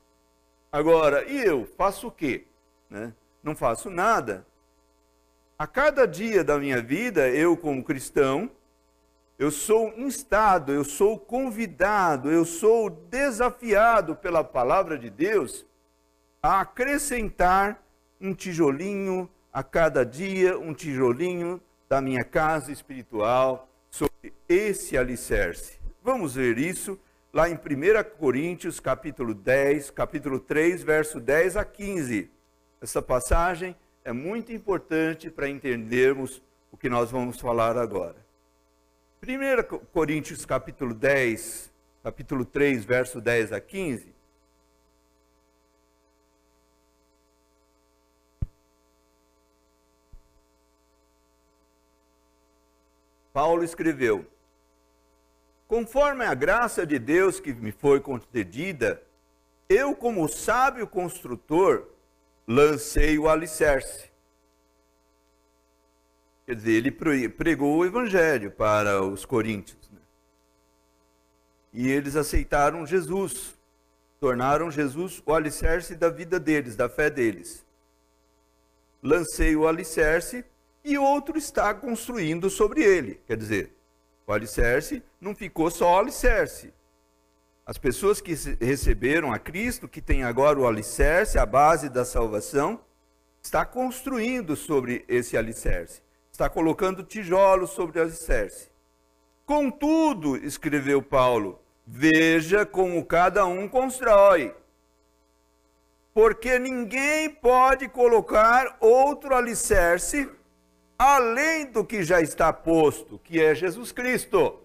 [0.71, 2.47] Agora, e eu faço o quê?
[2.89, 3.13] Né?
[3.43, 4.45] Não faço nada.
[5.57, 8.49] A cada dia da minha vida, eu, como cristão,
[9.37, 15.63] eu sou instado, eu sou convidado, eu sou desafiado pela palavra de Deus
[16.43, 17.81] a acrescentar
[18.19, 25.79] um tijolinho a cada dia, um tijolinho da minha casa espiritual sobre esse alicerce.
[26.03, 26.99] Vamos ver isso
[27.31, 27.57] lá em 1
[28.19, 32.29] Coríntios, capítulo 10, capítulo 3, verso 10 a 15.
[32.81, 38.17] Essa passagem é muito importante para entendermos o que nós vamos falar agora.
[39.25, 41.71] 1 Coríntios, capítulo 10,
[42.03, 44.12] capítulo 3, verso 10 a 15,
[53.33, 54.25] Paulo escreveu:
[55.67, 59.01] Conforme a graça de Deus que me foi concedida,
[59.67, 61.87] eu, como sábio construtor,
[62.47, 64.11] lancei o alicerce.
[66.45, 69.89] Quer dizer, ele pregou o evangelho para os coríntios.
[69.89, 69.99] Né?
[71.71, 73.57] E eles aceitaram Jesus,
[74.19, 77.65] tornaram Jesus o alicerce da vida deles, da fé deles.
[79.01, 80.45] Lancei o alicerce
[80.83, 83.21] e outro está construindo sobre ele.
[83.25, 83.75] Quer dizer,
[84.27, 86.73] o alicerce não ficou só alicerce.
[87.65, 92.81] As pessoas que receberam a Cristo, que têm agora o alicerce, a base da salvação,
[93.41, 96.01] está construindo sobre esse alicerce.
[96.31, 98.69] Está colocando tijolos sobre o alicerce.
[99.45, 104.53] Contudo, escreveu Paulo, veja como cada um constrói.
[106.13, 110.29] Porque ninguém pode colocar outro alicerce
[111.03, 114.61] além do que já está posto, que é Jesus Cristo.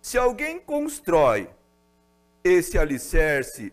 [0.00, 1.50] Se alguém constrói
[2.44, 3.72] esse alicerce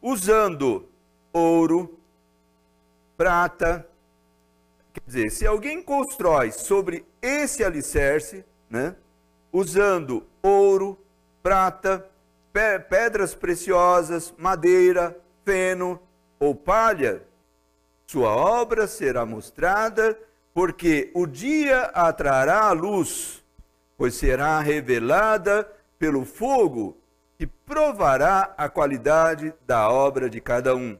[0.00, 0.88] usando
[1.32, 1.98] ouro,
[3.16, 3.84] prata,
[4.94, 8.94] quer dizer, se alguém constrói sobre esse alicerce, né,
[9.52, 10.96] usando ouro,
[11.42, 12.08] prata,
[12.88, 16.00] pedras preciosas, madeira, feno
[16.38, 17.26] ou palha,
[18.10, 20.18] sua obra será mostrada,
[20.54, 23.44] porque o dia atrará a luz,
[23.98, 26.96] pois será revelada pelo fogo
[27.36, 30.96] que provará a qualidade da obra de cada um.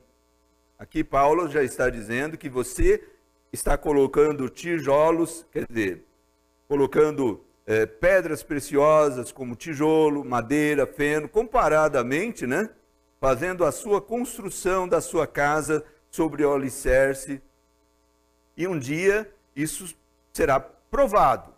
[0.79, 3.03] Aqui Paulo já está dizendo que você
[3.51, 6.05] está colocando tijolos, quer dizer,
[6.69, 12.69] colocando é, pedras preciosas como tijolo, madeira, feno, comparadamente, né?
[13.19, 17.43] Fazendo a sua construção da sua casa sobre o alicerce.
[18.57, 19.95] E um dia isso
[20.33, 21.55] será provado,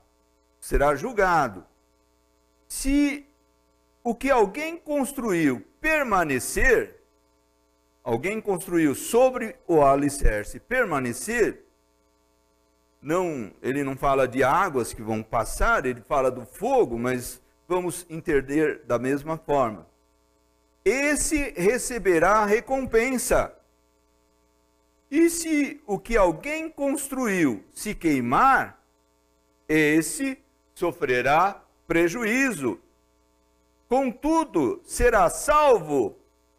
[0.58, 1.64] será julgado.
[2.66, 3.26] Se
[4.02, 7.02] o que alguém construiu permanecer,
[8.02, 11.64] alguém construiu sobre o alicerce permanecer,
[13.02, 18.04] não, ele não fala de águas que vão passar, ele fala do fogo, mas vamos
[18.10, 19.86] entender da mesma forma.
[20.84, 23.54] Esse receberá recompensa.
[25.10, 28.80] E se o que alguém construiu se queimar,
[29.68, 30.38] esse
[30.74, 32.80] sofrerá prejuízo.
[33.88, 36.16] Contudo, será salvo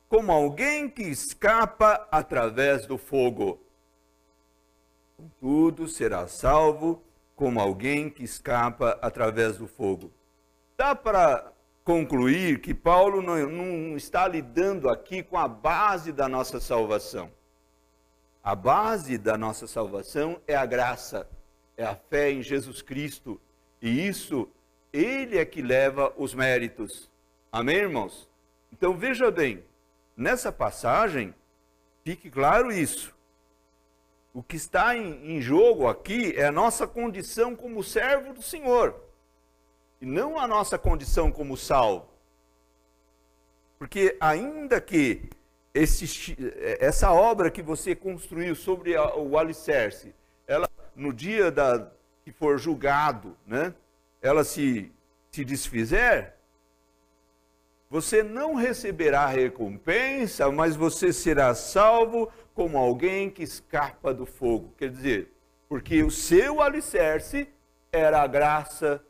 [0.10, 3.58] como alguém que escapa através do fogo.
[5.16, 7.02] Contudo, será salvo
[7.36, 10.12] como alguém que escapa através do fogo.
[10.76, 16.60] Dá para concluir que Paulo não, não, está lidando aqui com a base da nossa
[16.60, 17.32] salvação.
[18.44, 21.30] A base da nossa salvação é a graça,
[21.78, 23.40] é a fé em Jesus Cristo.
[23.80, 24.50] E isso,
[24.92, 27.10] ele é que leva os méritos.
[27.52, 28.28] Amém, irmãos?
[28.72, 29.64] Então veja bem,
[30.18, 31.36] nessa passagem,
[32.04, 33.14] fique claro isso.
[34.34, 38.96] O que está em, em jogo aqui é a nossa condição como servo do Senhor,
[40.00, 42.08] e não a nossa condição como salvo.
[43.78, 45.30] Porque ainda que
[45.74, 46.38] esse,
[46.80, 50.14] essa obra que você construiu sobre a, o alicerce,
[50.48, 51.90] ela no dia da,
[52.24, 53.74] que for julgado, né,
[54.22, 54.92] ela se,
[55.32, 56.34] se desfizer,
[57.90, 64.74] você não receberá recompensa, mas você será salvo como alguém que escapa do fogo.
[64.78, 65.32] Quer dizer,
[65.68, 67.50] porque o seu alicerce
[67.92, 69.04] era a graça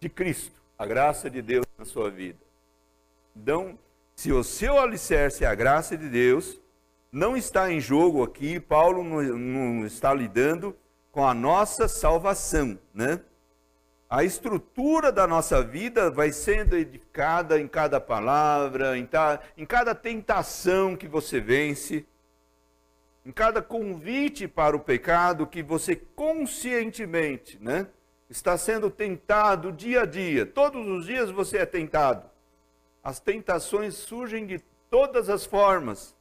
[0.00, 2.38] de Cristo, a graça de Deus na sua vida.
[3.36, 3.78] Então,
[4.18, 6.60] se o seu alicerce é a graça de Deus,
[7.12, 10.76] não está em jogo aqui, Paulo não, não está lidando
[11.12, 13.20] com a nossa salvação, né?
[14.10, 19.94] A estrutura da nossa vida vai sendo edificada em cada palavra, em, ta, em cada
[19.94, 22.04] tentação que você vence,
[23.24, 27.86] em cada convite para o pecado que você conscientemente né,
[28.28, 30.44] está sendo tentado dia a dia.
[30.44, 32.28] Todos os dias você é tentado.
[33.02, 34.58] As tentações surgem de
[34.90, 36.16] todas as formas.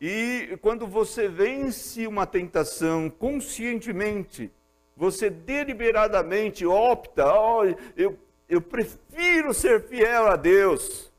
[0.00, 4.52] E quando você vence uma tentação conscientemente,
[4.96, 7.64] você deliberadamente opta, oh,
[7.96, 11.12] eu, eu prefiro ser fiel a Deus,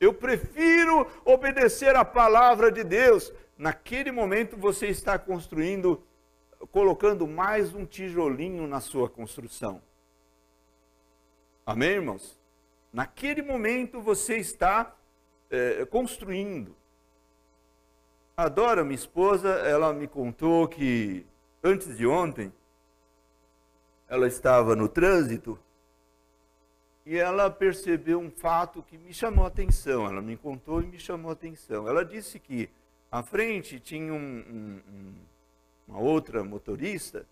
[0.00, 3.32] eu prefiro obedecer a palavra de Deus.
[3.56, 6.02] Naquele momento você está construindo,
[6.72, 9.80] colocando mais um tijolinho na sua construção.
[11.64, 12.41] Amém, irmãos?
[12.92, 14.94] Naquele momento você está
[15.50, 16.76] é, construindo.
[18.36, 21.26] A Dora, minha esposa, ela me contou que
[21.62, 22.52] antes de ontem,
[24.08, 25.58] ela estava no trânsito
[27.06, 30.06] e ela percebeu um fato que me chamou a atenção.
[30.06, 31.88] Ela me contou e me chamou a atenção.
[31.88, 32.68] Ela disse que
[33.10, 35.14] à frente tinha um, um,
[35.88, 37.26] uma outra motorista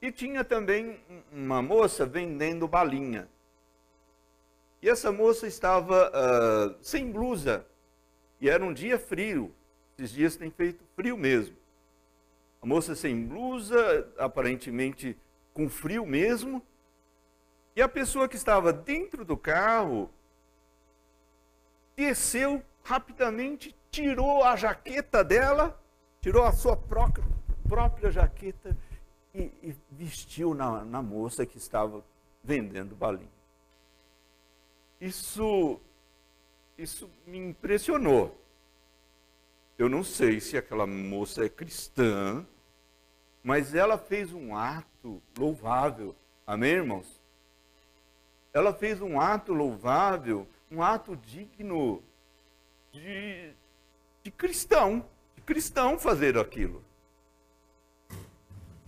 [0.00, 1.00] e tinha também
[1.32, 3.28] uma moça vendendo balinha.
[4.80, 7.66] E essa moça estava uh, sem blusa
[8.40, 9.52] e era um dia frio.
[9.98, 11.56] Esses dias tem feito frio mesmo.
[12.62, 15.16] A moça sem blusa, aparentemente
[15.52, 16.62] com frio mesmo,
[17.74, 20.10] e a pessoa que estava dentro do carro
[21.96, 25.80] desceu rapidamente, tirou a jaqueta dela,
[26.20, 27.24] tirou a sua própria,
[27.68, 28.76] própria jaqueta
[29.34, 32.04] e, e vestiu na, na moça que estava
[32.42, 33.37] vendendo balinha.
[35.00, 35.80] Isso,
[36.76, 38.36] isso me impressionou.
[39.78, 42.44] Eu não sei se aquela moça é cristã,
[43.42, 46.16] mas ela fez um ato louvável.
[46.46, 47.20] Amém, irmãos?
[48.52, 52.02] Ela fez um ato louvável, um ato digno
[52.90, 53.52] de,
[54.22, 56.82] de cristão, de cristão fazer aquilo.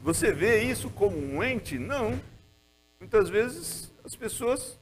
[0.03, 1.79] Você vê isso como um ente?
[1.79, 2.21] Não.
[2.99, 4.79] Muitas vezes as pessoas.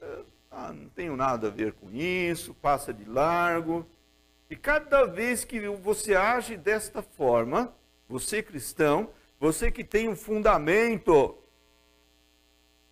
[0.00, 0.22] Eh,
[0.58, 3.86] ah, não tenho nada a ver com isso, passa de largo.
[4.50, 7.72] E cada vez que você age desta forma,
[8.08, 11.38] você cristão, você que tem um fundamento,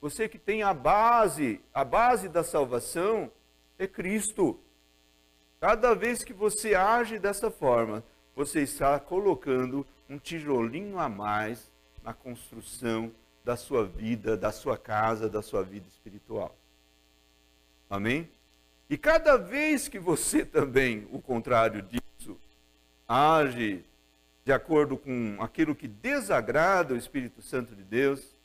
[0.00, 3.32] você que tem a base, a base da salvação
[3.78, 4.60] é Cristo.
[5.58, 8.04] Cada vez que você age dessa forma,
[8.34, 11.72] você está colocando um tijolinho a mais
[12.04, 13.10] na construção
[13.42, 16.54] da sua vida, da sua casa, da sua vida espiritual.
[17.88, 18.28] Amém?
[18.88, 22.38] E cada vez que você também, o contrário disso,
[23.08, 23.84] age
[24.44, 28.36] de acordo com aquilo que desagrada o Espírito Santo de Deus,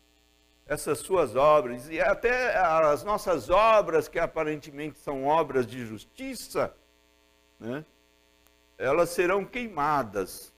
[0.66, 6.74] essas suas obras, e até as nossas obras, que aparentemente são obras de justiça,
[7.60, 7.86] né,
[8.78, 10.52] elas serão queimadas.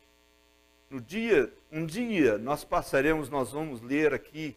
[0.89, 4.55] No dia, um dia nós passaremos, nós vamos ler aqui,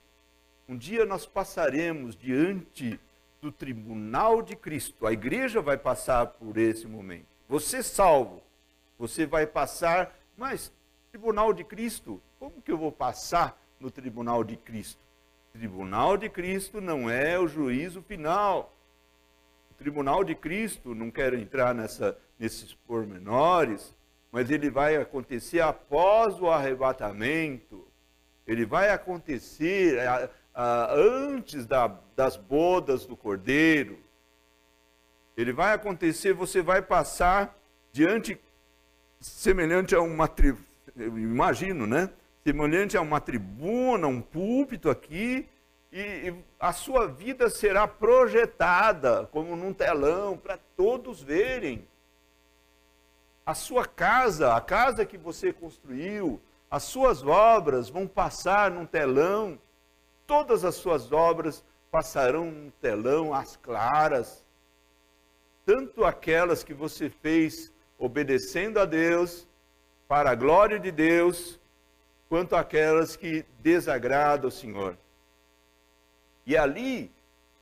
[0.68, 3.00] um dia nós passaremos diante
[3.40, 5.06] do tribunal de Cristo.
[5.06, 7.26] A igreja vai passar por esse momento.
[7.48, 8.42] Você salvo,
[8.98, 10.72] você vai passar, mas
[11.10, 15.00] tribunal de Cristo, como que eu vou passar no tribunal de Cristo?
[15.54, 18.76] O tribunal de Cristo não é o juízo final.
[19.70, 23.94] O tribunal de Cristo, não quero entrar nessa, nesses pormenores,
[24.30, 27.86] mas ele vai acontecer após o arrebatamento.
[28.46, 29.98] Ele vai acontecer
[30.56, 33.98] antes da, das bodas do cordeiro.
[35.36, 37.54] Ele vai acontecer, você vai passar
[37.92, 38.40] diante,
[39.20, 40.64] semelhante a uma tribuna,
[40.96, 42.10] imagino, né?
[42.42, 45.46] Semelhante a uma tribuna, um púlpito aqui,
[45.92, 51.86] e, e a sua vida será projetada como num telão para todos verem.
[53.44, 56.40] A sua casa, a casa que você construiu,
[56.70, 59.58] as suas obras vão passar num telão
[60.26, 64.44] todas as suas obras passarão um telão às claras,
[65.64, 69.46] tanto aquelas que você fez obedecendo a Deus,
[70.06, 71.58] para a glória de Deus,
[72.28, 74.96] quanto aquelas que desagradam o Senhor.
[76.44, 77.10] E ali,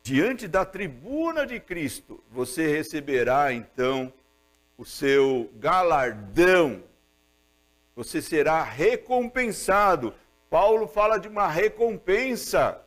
[0.03, 4.13] diante da tribuna de Cristo, você receberá então
[4.77, 6.83] o seu galardão.
[7.97, 10.15] Você será recompensado
[10.51, 12.81] Paulo fala de uma recompensa.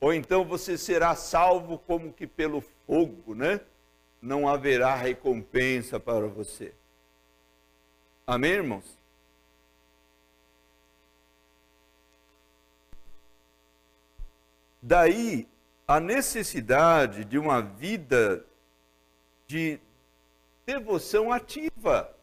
[0.00, 3.60] Ou então você será salvo como que pelo fogo, né?
[4.20, 6.72] Não haverá recompensa para você.
[8.26, 8.98] Amém, irmãos?
[14.82, 15.48] Daí
[15.86, 18.44] a necessidade de uma vida
[19.46, 19.80] de
[20.66, 22.14] devoção ativa.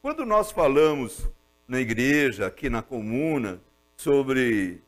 [0.00, 1.28] Quando nós falamos
[1.68, 3.60] na igreja, aqui na comuna,
[3.94, 4.82] sobre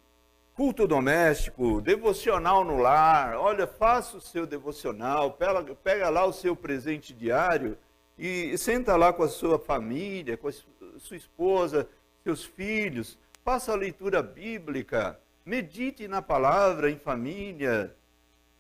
[0.55, 3.37] culto doméstico, devocional no lar.
[3.37, 7.77] Olha, faça o seu devocional, pega, pega lá o seu presente diário
[8.19, 10.53] e senta lá com a sua família, com a
[10.99, 11.87] sua esposa,
[12.25, 17.95] seus filhos, faça a leitura bíblica, medite na palavra em família,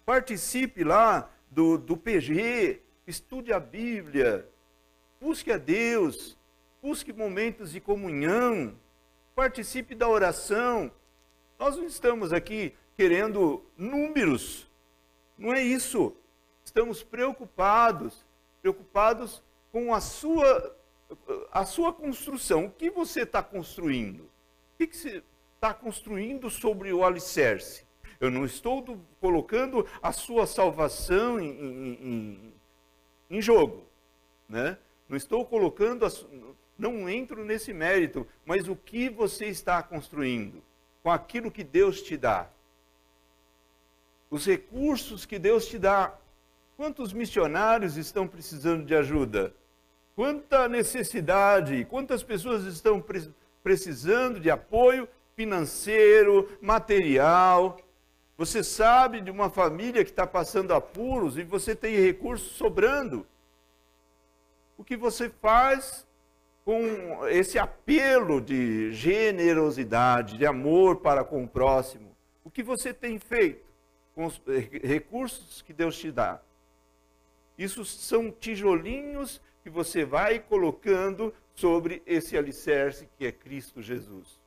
[0.05, 4.49] participe lá do, do PG, estude a Bíblia,
[5.21, 6.39] busque a Deus,
[6.83, 8.75] busque momentos de comunhão,
[9.35, 10.91] participe da oração.
[11.59, 14.71] Nós não estamos aqui querendo números,
[15.37, 16.15] não é isso.
[16.65, 18.25] Estamos preocupados,
[18.61, 20.77] preocupados com a sua,
[21.51, 22.67] a sua construção.
[22.67, 24.21] O que você está construindo?
[24.21, 25.23] O que, que você
[25.55, 27.87] está construindo sobre o alicerce?
[28.21, 32.55] Eu não estou do, colocando a sua salvação em, em, em,
[33.31, 33.85] em jogo,
[34.49, 34.77] né?
[35.09, 36.11] Não estou colocando a,
[36.81, 40.63] não entro nesse mérito, mas o que você está construindo
[41.03, 42.49] com aquilo que Deus te dá?
[44.31, 46.15] Os recursos que Deus te dá.
[46.77, 49.55] Quantos missionários estão precisando de ajuda?
[50.17, 53.05] Quanta necessidade, quantas pessoas estão
[53.63, 57.79] precisando de apoio financeiro, material.
[58.37, 63.27] Você sabe de uma família que está passando apuros e você tem recursos sobrando.
[64.77, 66.07] O que você faz
[66.65, 72.15] com esse apelo de generosidade, de amor para com o próximo.
[72.45, 73.65] O que você tem feito
[74.15, 74.41] com os
[74.83, 76.41] recursos que Deus te dá?
[77.59, 84.41] Isso são tijolinhos que você vai colocando sobre esse alicerce que é Cristo Jesus.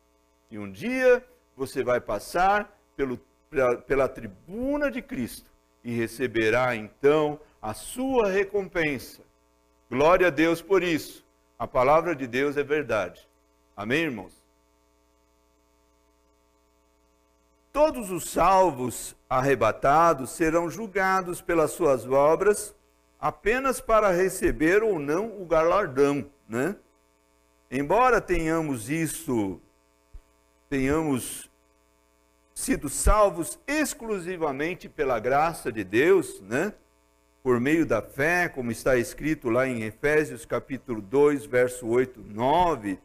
[0.50, 1.24] E um dia
[1.56, 5.50] você vai passar pelo, pela, pela tribuna de Cristo
[5.84, 9.22] e receberá então a sua recompensa.
[9.90, 11.23] Glória a Deus por isso.
[11.58, 13.28] A palavra de Deus é verdade.
[13.76, 14.44] Amém, irmãos?
[17.74, 22.76] todos os salvos arrebatados serão julgados pelas suas obras
[23.20, 26.76] apenas para receber ou não o galardão, né?
[27.72, 29.60] Embora tenhamos isso,
[30.70, 31.50] tenhamos
[32.54, 36.74] sido salvos exclusivamente pela graça de Deus, né?
[37.44, 42.98] Por meio da fé, como está escrito lá em Efésios capítulo 2, verso 8, 9.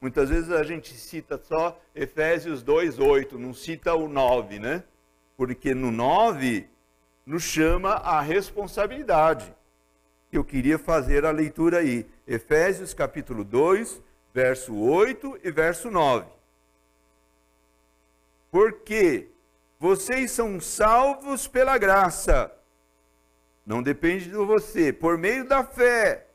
[0.00, 4.82] Muitas vezes a gente cita só Efésios 2, 8, não cita o 9, né?
[5.36, 6.66] Porque no 9
[7.24, 9.54] nos chama a responsabilidade.
[10.32, 12.06] Eu queria fazer a leitura aí.
[12.26, 16.42] Efésios capítulo 2, verso 8 e verso 9
[18.52, 19.30] porque
[19.80, 22.52] vocês são salvos pela graça.
[23.64, 26.26] Não depende de você, por meio da fé.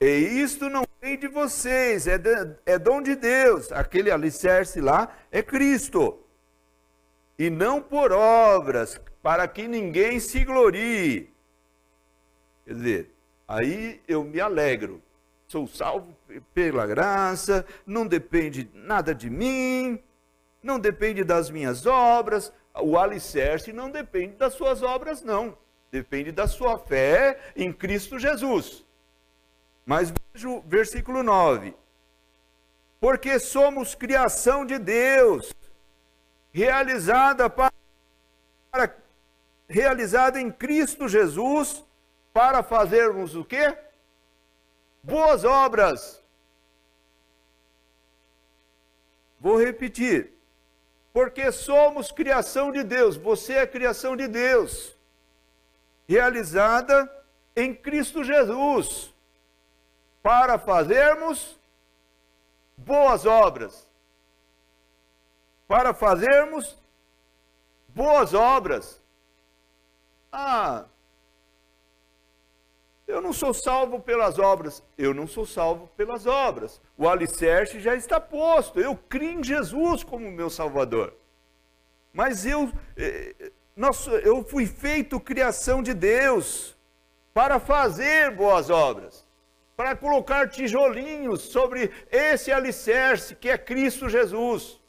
[0.00, 2.30] E isto não vem de vocês, é, de,
[2.64, 3.70] é dom de Deus.
[3.72, 6.18] Aquele alicerce lá é Cristo.
[7.38, 11.30] E não por obras, para que ninguém se glorie.
[12.64, 13.14] Quer dizer,
[13.48, 15.02] aí eu me alegro.
[15.46, 16.16] Sou salvo
[16.54, 20.00] pela graça, não depende nada de mim,
[20.62, 25.58] não depende das minhas obras, o alicerce não depende das suas obras, não.
[25.90, 28.84] Depende da sua fé em Cristo Jesus.
[29.84, 31.74] Mas veja o versículo 9.
[33.00, 35.54] Porque somos criação de Deus,
[36.52, 37.72] realizada para,
[39.68, 41.84] realizada em Cristo Jesus,
[42.32, 43.76] para fazermos o quê?
[45.02, 46.22] Boas obras.
[49.40, 50.40] Vou repetir
[51.12, 54.96] porque somos criação de Deus, você é criação de Deus,
[56.10, 57.08] realizada
[57.54, 59.14] em Cristo Jesus,
[60.20, 61.56] para fazermos
[62.76, 63.88] boas obras.
[65.68, 66.76] Para fazermos
[67.88, 69.00] boas obras.
[70.32, 70.86] Ah,
[73.06, 74.82] eu não sou salvo pelas obras.
[74.98, 76.80] Eu não sou salvo pelas obras.
[76.98, 78.80] O alicerce já está posto.
[78.80, 81.14] Eu creio em Jesus como meu Salvador.
[82.12, 82.72] Mas eu,
[83.76, 86.76] nossa, eu fui feito criação de Deus
[87.32, 89.26] para fazer boas obras,
[89.76, 94.80] para colocar tijolinhos sobre esse alicerce que é Cristo Jesus,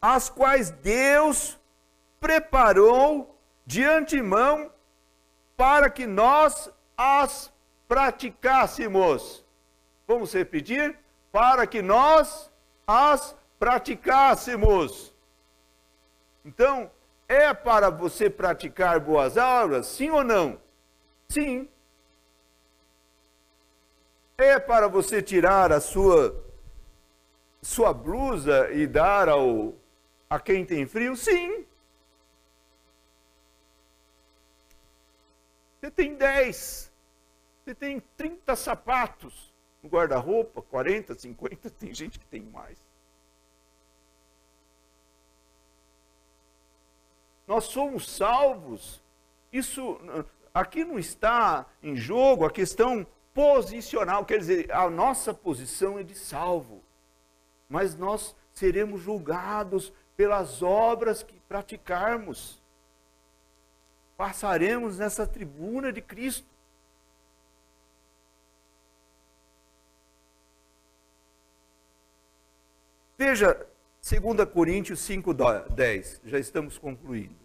[0.00, 1.58] as quais Deus
[2.20, 4.72] preparou de antemão
[5.56, 7.52] para que nós as
[7.86, 9.44] praticássemos.
[10.06, 10.98] Vamos repetir?
[11.30, 12.50] Para que nós
[12.86, 15.12] as praticássemos.
[16.48, 16.90] Então,
[17.28, 20.58] é para você praticar boas obras, sim ou não?
[21.28, 21.68] Sim.
[24.38, 26.34] É para você tirar a sua
[27.60, 29.74] sua blusa e dar ao
[30.30, 31.14] a quem tem frio?
[31.16, 31.66] Sim.
[35.78, 36.90] Você tem 10,
[37.62, 42.87] você tem 30 sapatos no guarda-roupa, 40, 50, tem gente que tem mais.
[47.48, 49.02] Nós somos salvos.
[49.52, 49.98] Isso
[50.54, 56.14] aqui não está em jogo a questão posicional, quer dizer, a nossa posição é de
[56.14, 56.82] salvo.
[57.68, 62.60] Mas nós seremos julgados pelas obras que praticarmos
[64.18, 66.44] passaremos nessa tribuna de Cristo.
[73.16, 73.64] Veja,
[74.08, 77.36] 2 Coríntios 5, 10, já estamos concluindo.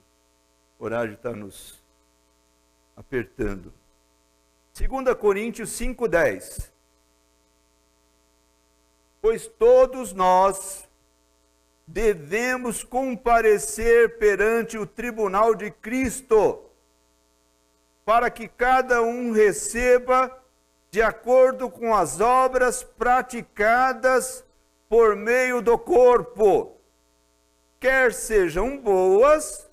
[0.79, 1.83] O horário está nos
[2.95, 3.73] apertando.
[4.73, 6.71] 2 Coríntios 5, 10.
[9.21, 10.87] Pois todos nós
[11.85, 16.63] devemos comparecer perante o tribunal de Cristo,
[18.05, 20.41] para que cada um receba
[20.89, 24.45] de acordo com as obras praticadas
[24.93, 26.79] por meio do corpo,
[27.79, 29.67] quer sejam boas,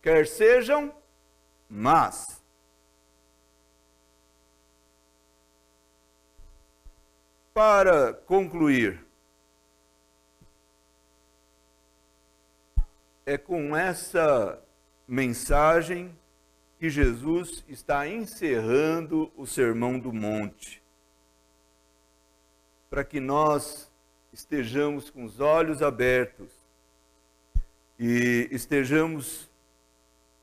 [0.00, 0.94] quer sejam
[1.68, 2.42] más.
[7.52, 9.04] Para concluir,
[13.26, 14.58] é com essa
[15.06, 16.18] mensagem
[16.78, 20.82] que Jesus está encerrando o Sermão do Monte.
[22.88, 23.85] Para que nós
[24.36, 26.52] estejamos com os olhos abertos
[27.98, 29.48] e estejamos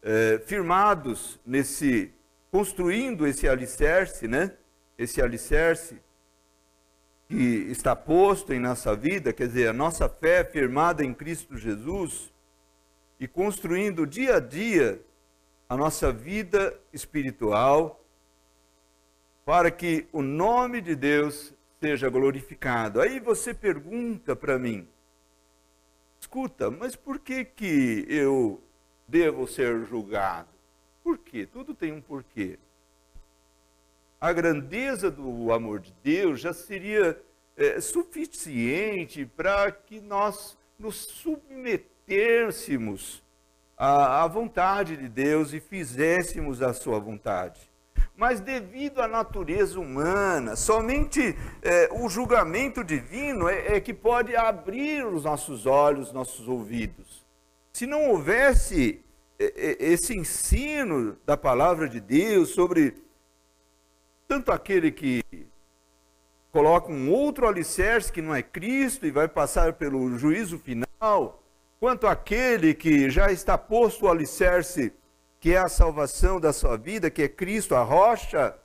[0.02, 2.12] é, firmados nesse,
[2.50, 4.52] construindo esse alicerce, né?
[4.98, 6.02] Esse alicerce
[7.30, 12.34] que está posto em nossa vida, quer dizer, a nossa fé firmada em Cristo Jesus
[13.20, 15.00] e construindo dia a dia
[15.70, 18.04] a nossa vida espiritual
[19.46, 21.53] para que o nome de Deus
[21.84, 23.02] seja glorificado.
[23.02, 24.88] Aí você pergunta para mim,
[26.18, 28.64] escuta, mas por que que eu
[29.06, 30.48] devo ser julgado?
[31.04, 31.46] Por quê?
[31.46, 32.58] Tudo tem um porquê.
[34.22, 37.22] A grandeza do amor de Deus já seria
[37.58, 43.22] é, suficiente para que nós nos submetêssemos
[43.76, 47.73] à, à vontade de Deus e fizéssemos a sua vontade
[48.16, 55.06] mas devido à natureza humana, somente é, o julgamento divino é, é, que pode abrir
[55.06, 57.26] os nossos olhos, nossos ouvidos.
[57.72, 59.04] Se não houvesse
[59.40, 62.96] é, é, esse ensino da palavra de Deus sobre
[64.28, 65.24] tanto aquele que
[66.52, 71.44] coloca um outro alicerce que não é Cristo e vai passar pelo juízo final,
[71.80, 74.94] quanto aquele que já está posto o alicerce
[75.44, 78.58] que é a salvação da sua vida, que é Cristo, a rocha,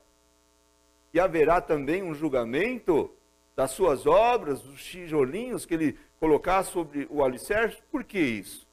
[1.13, 3.11] e haverá também um julgamento
[3.53, 7.79] das suas obras, dos tijolinhos que ele colocar sobre o alicerce.
[7.91, 8.65] Por que isso?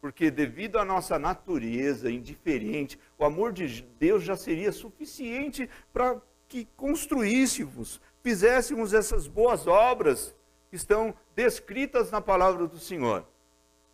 [0.00, 6.66] Porque devido à nossa natureza indiferente, o amor de Deus já seria suficiente para que
[6.74, 10.34] construíssemos, fizéssemos essas boas obras
[10.70, 13.26] que estão descritas na palavra do Senhor.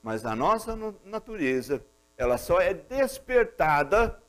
[0.01, 1.85] Mas a nossa natureza
[2.19, 4.21] ela só é despertada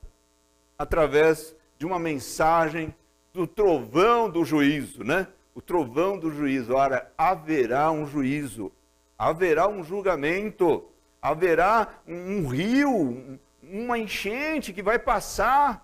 [0.78, 2.96] através de uma mensagem
[3.34, 5.28] do trovão do juízo, né?
[5.56, 6.76] O trovão do juízo.
[6.76, 8.72] Ora, haverá um juízo,
[9.18, 10.88] haverá um julgamento,
[11.20, 15.84] haverá um, rio, uma enchente que vai passar.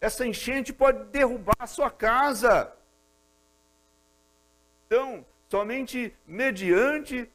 [0.00, 2.72] Essa enchente pode derrubar a sua casa.
[4.86, 7.28] Então, somente mediante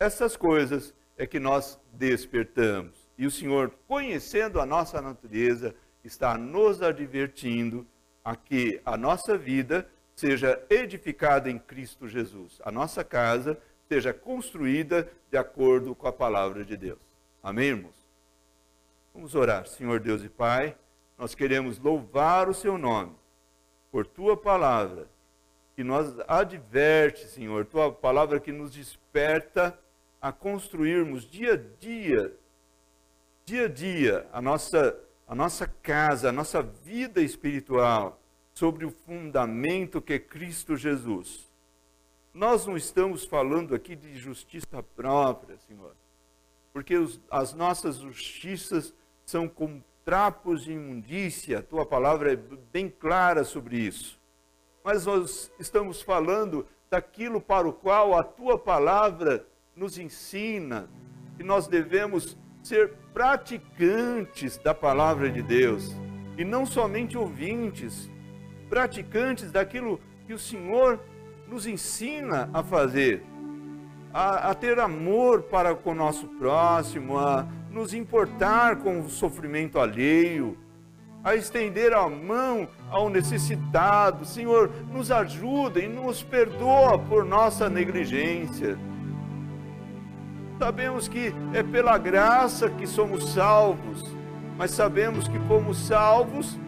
[0.00, 3.08] essas coisas é que nós despertamos.
[3.16, 7.86] E o Senhor, conhecendo a nossa natureza, está nos advertindo
[8.24, 12.60] a que a nossa vida seja edificada em Cristo Jesus.
[12.64, 13.58] A nossa casa
[13.88, 16.98] seja construída de acordo com a palavra de Deus.
[17.42, 18.04] Amém, irmãos?
[19.14, 19.66] Vamos orar.
[19.66, 20.76] Senhor Deus e Pai,
[21.18, 23.14] nós queremos louvar o seu nome
[23.90, 25.06] por tua palavra,
[25.76, 29.78] que nos adverte, Senhor, tua palavra que nos desperta
[30.24, 32.34] a construirmos dia a dia,
[33.44, 34.98] dia a dia, a nossa,
[35.28, 38.18] a nossa casa, a nossa vida espiritual
[38.54, 41.46] sobre o fundamento que é Cristo Jesus.
[42.32, 45.94] Nós não estamos falando aqui de justiça própria, Senhor,
[46.72, 48.94] porque os, as nossas justiças
[49.26, 52.36] são como trapos de imundícia, a tua palavra é
[52.72, 54.18] bem clara sobre isso.
[54.82, 59.46] Mas nós estamos falando daquilo para o qual a tua palavra
[59.76, 60.88] nos ensina
[61.36, 65.94] que nós devemos ser praticantes da palavra de Deus
[66.38, 68.10] e não somente ouvintes,
[68.68, 71.00] praticantes daquilo que o Senhor
[71.48, 73.22] nos ensina a fazer,
[74.12, 79.78] a, a ter amor para com o nosso próximo, a nos importar com o sofrimento
[79.78, 80.56] alheio,
[81.22, 84.24] a estender a mão ao necessitado.
[84.24, 88.78] Senhor, nos ajuda e nos perdoa por nossa negligência.
[90.58, 94.04] Sabemos que é pela graça que somos salvos,
[94.56, 96.58] mas sabemos que fomos salvos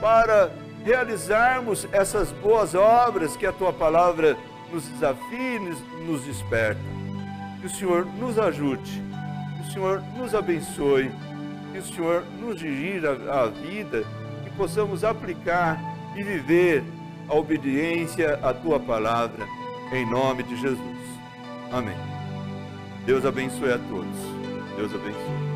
[0.00, 0.52] para
[0.84, 4.36] realizarmos essas boas obras que a tua palavra
[4.70, 6.80] nos desafia e nos desperta.
[7.60, 9.02] Que o Senhor nos ajude,
[9.56, 11.10] que o Senhor nos abençoe,
[11.72, 14.04] que o Senhor nos dirija a vida,
[14.44, 15.80] que possamos aplicar
[16.16, 16.84] e viver
[17.28, 19.46] a obediência à tua palavra,
[19.92, 20.98] em nome de Jesus.
[21.70, 22.11] Amém.
[23.04, 24.16] Deus abençoe a todos.
[24.76, 25.52] Deus abençoe.